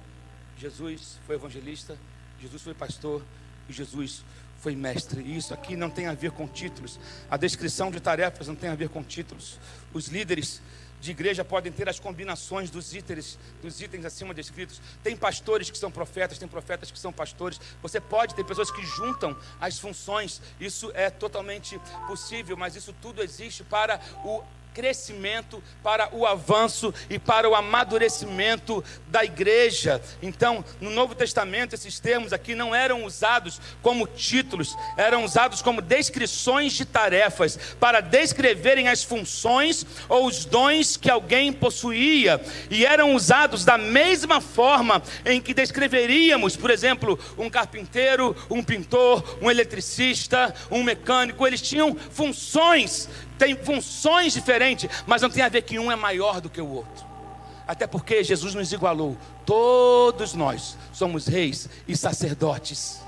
[0.57, 1.97] Jesus foi evangelista,
[2.39, 3.21] Jesus foi pastor
[3.67, 4.23] e Jesus
[4.57, 5.21] foi mestre.
[5.21, 6.99] Isso aqui não tem a ver com títulos.
[7.29, 9.59] A descrição de tarefas não tem a ver com títulos.
[9.93, 10.61] Os líderes
[10.99, 14.81] de igreja podem ter as combinações dos itens, dos itens acima descritos.
[15.03, 17.59] Tem pastores que são profetas, tem profetas que são pastores.
[17.81, 20.41] Você pode ter pessoas que juntam as funções.
[20.59, 24.43] Isso é totalmente possível, mas isso tudo existe para o
[24.75, 30.01] crescimento, para o avanço e para o amadurecimento da igreja.
[30.21, 35.81] Então, no Novo Testamento, esses termos aqui não eram usados como títulos, eram usados como
[35.81, 43.15] descrições de tarefas, para descreverem as funções ou os dons que alguém possuía, e eram
[43.15, 50.53] usados da mesma forma em que descreveríamos, por exemplo, um carpinteiro, um pintor, um eletricista,
[50.69, 53.07] um mecânico, eles tinham funções
[53.37, 56.67] tem funções diferentes, mas não tem a ver que um é maior do que o
[56.67, 57.05] outro.
[57.67, 59.17] Até porque Jesus nos igualou.
[59.45, 63.03] Todos nós somos reis e sacerdotes.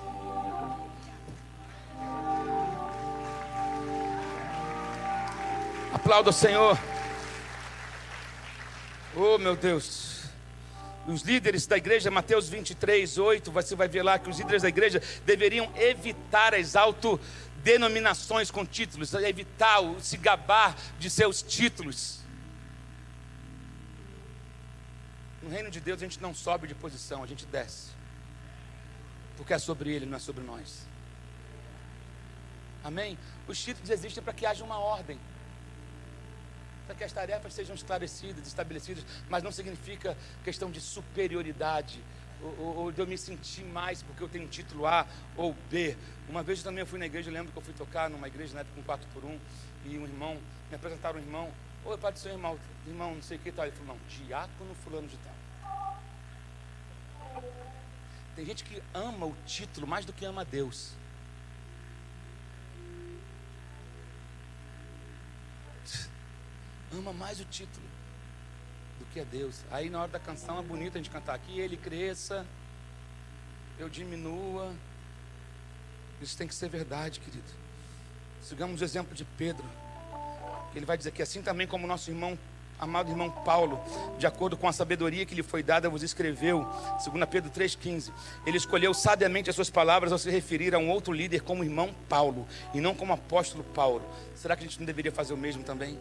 [5.94, 6.78] Aplauda o Senhor.
[9.16, 10.18] Oh, meu Deus.
[11.08, 14.68] Os líderes da igreja, Mateus 23, 8, você vai ver lá que os líderes da
[14.68, 17.20] igreja deveriam evitar as auto
[17.64, 22.20] denominações com títulos, evitar o, se gabar de seus títulos.
[25.42, 27.92] No reino de Deus a gente não sobe de posição, a gente desce.
[29.36, 30.88] Porque é sobre Ele, não é sobre nós.
[32.84, 33.18] Amém?
[33.48, 35.20] Os títulos existem para que haja uma ordem.
[36.86, 42.02] Para que as tarefas sejam esclarecidas, estabelecidas, mas não significa questão de superioridade
[42.42, 45.98] ou, de eu me sentir mais porque eu tenho um título A ou B.
[46.30, 48.54] Uma vez eu também fui na igreja, eu lembro que eu fui tocar numa igreja
[48.54, 49.40] na época com 4 por 1
[49.86, 50.38] e um irmão,
[50.70, 51.52] me apresentaram um irmão,
[51.86, 53.66] oi, pode ser irmão, irmão, não sei o que tal.
[53.66, 55.38] Ele falou, não, diácono fulano de tal.
[58.36, 60.94] Tem gente que ama o título mais do que ama Deus.
[66.94, 67.87] Ama mais o título do
[69.20, 69.56] a Deus.
[69.72, 72.46] Aí na hora da canção é bonito a gente cantar aqui, ele cresça,
[73.80, 74.74] eu diminua.
[76.22, 77.48] Isso tem que ser verdade, querido.
[78.42, 79.66] Sigamos o exemplo de Pedro.
[80.76, 82.38] Ele vai dizer que assim também como nosso irmão,
[82.80, 83.80] amado irmão Paulo,
[84.18, 86.68] de acordo com a sabedoria que lhe foi dada, vos escreveu,
[87.00, 88.12] segundo Pedro 3,15,
[88.46, 91.94] ele escolheu sabiamente as suas palavras ao se referir a um outro líder como irmão
[92.08, 94.04] Paulo, e não como apóstolo Paulo.
[94.36, 95.98] Será que a gente não deveria fazer o mesmo também?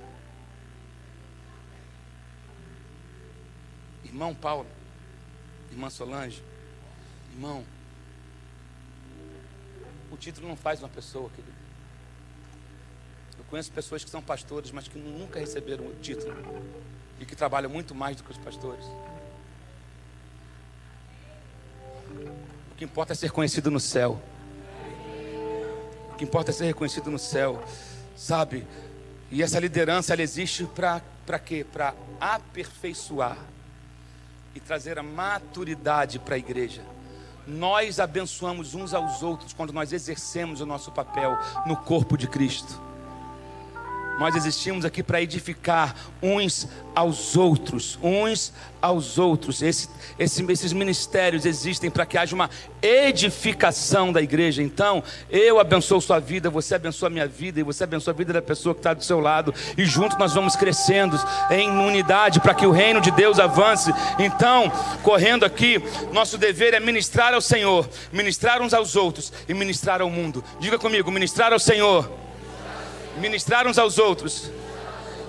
[4.17, 4.67] Irmão Paulo,
[5.71, 6.43] irmã Solange,
[7.35, 7.63] irmão,
[10.11, 11.53] o título não faz uma pessoa, querido.
[13.37, 16.35] Eu conheço pessoas que são pastores, mas que nunca receberam o título
[17.21, 18.87] e que trabalham muito mais do que os pastores.
[22.73, 24.19] O que importa é ser conhecido no céu.
[26.13, 27.63] O que importa é ser reconhecido no céu,
[28.17, 28.67] sabe?
[29.31, 31.67] E essa liderança ela existe para quê?
[31.71, 33.37] Para aperfeiçoar
[34.57, 36.83] e trazer a maturidade para a igreja.
[37.47, 41.37] Nós abençoamos uns aos outros quando nós exercemos o nosso papel
[41.67, 42.81] no corpo de Cristo.
[44.19, 48.51] Nós existimos aqui para edificar uns aos outros, uns
[48.81, 49.61] aos outros.
[49.61, 52.49] Esse, esse, esses ministérios existem para que haja uma
[52.81, 54.63] edificação da igreja.
[54.63, 58.33] Então, eu abençoo sua vida, você abençoa a minha vida e você abençoa a vida
[58.33, 59.53] da pessoa que está do seu lado.
[59.77, 61.19] E juntos nós vamos crescendo
[61.51, 63.93] em unidade para que o reino de Deus avance.
[64.19, 70.01] Então, correndo aqui, nosso dever é ministrar ao Senhor, ministrar uns aos outros e ministrar
[70.01, 70.43] ao mundo.
[70.59, 72.26] Diga comigo: ministrar ao Senhor
[73.17, 74.51] ministrar uns aos outros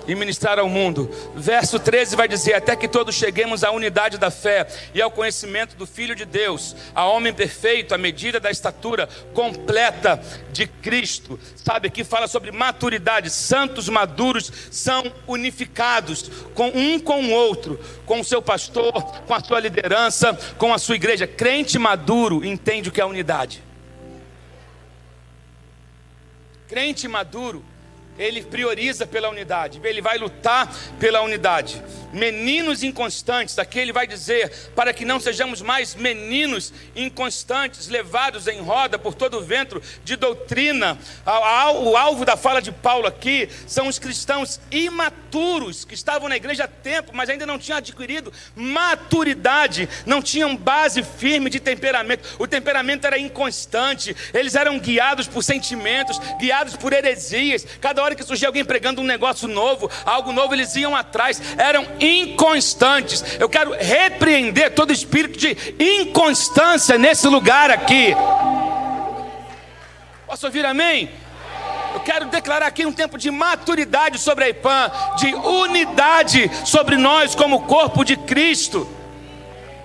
[0.08, 1.10] e ministrar ao mundo.
[1.36, 5.76] Verso 13 vai dizer: Até que todos cheguemos à unidade da fé e ao conhecimento
[5.76, 10.20] do Filho de Deus, a homem perfeito, à medida da estatura completa
[10.50, 11.38] de Cristo.
[11.54, 13.28] Sabe, aqui fala sobre maturidade.
[13.28, 18.92] Santos maduros são unificados com um com o outro, com o seu pastor,
[19.26, 21.26] com a sua liderança, com a sua igreja.
[21.26, 23.62] Crente maduro entende o que é unidade.
[26.66, 27.64] Crente maduro
[28.18, 31.82] ele prioriza pela unidade, ele vai lutar pela unidade.
[32.12, 38.60] Meninos inconstantes, aqui ele vai dizer, para que não sejamos mais meninos inconstantes, levados em
[38.60, 40.98] roda por todo o vento de doutrina.
[41.26, 46.64] O alvo da fala de Paulo aqui são os cristãos imaturos que estavam na igreja
[46.64, 52.36] há tempo, mas ainda não tinham adquirido maturidade, não tinham base firme de temperamento.
[52.38, 57.66] O temperamento era inconstante, eles eram guiados por sentimentos, guiados por heresias.
[57.80, 61.40] Cada hora hora que surgia alguém pregando um negócio novo, algo novo, eles iam atrás,
[61.56, 63.22] eram inconstantes.
[63.38, 68.14] Eu quero repreender todo espírito de inconstância nesse lugar aqui.
[70.26, 71.10] Posso ouvir amém?
[71.94, 77.34] Eu quero declarar aqui um tempo de maturidade sobre a IPAM, de unidade sobre nós
[77.34, 78.88] como corpo de Cristo.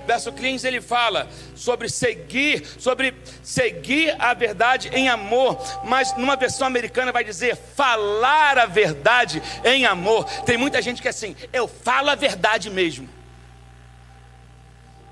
[0.05, 6.67] Verso 15 ele fala sobre seguir, sobre seguir a verdade em amor, mas numa versão
[6.67, 10.25] americana vai dizer falar a verdade em amor.
[10.45, 13.07] Tem muita gente que é assim, eu falo a verdade mesmo.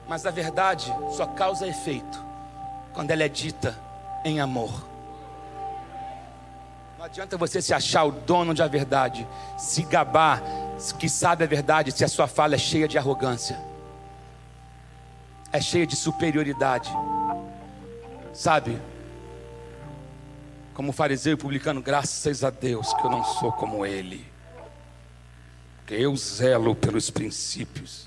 [0.07, 2.21] Mas a verdade só causa efeito
[2.93, 3.77] quando ela é dita
[4.25, 4.91] em amor.
[6.97, 9.25] Não adianta você se achar o dono da verdade,
[9.57, 10.43] se gabar
[10.99, 13.59] que sabe a verdade, se a sua fala é cheia de arrogância,
[15.51, 16.89] é cheia de superioridade,
[18.33, 18.79] sabe?
[20.73, 24.25] Como fariseu e publicano, graças a Deus que eu não sou como ele,
[25.85, 27.99] que eu zelo pelos princípios.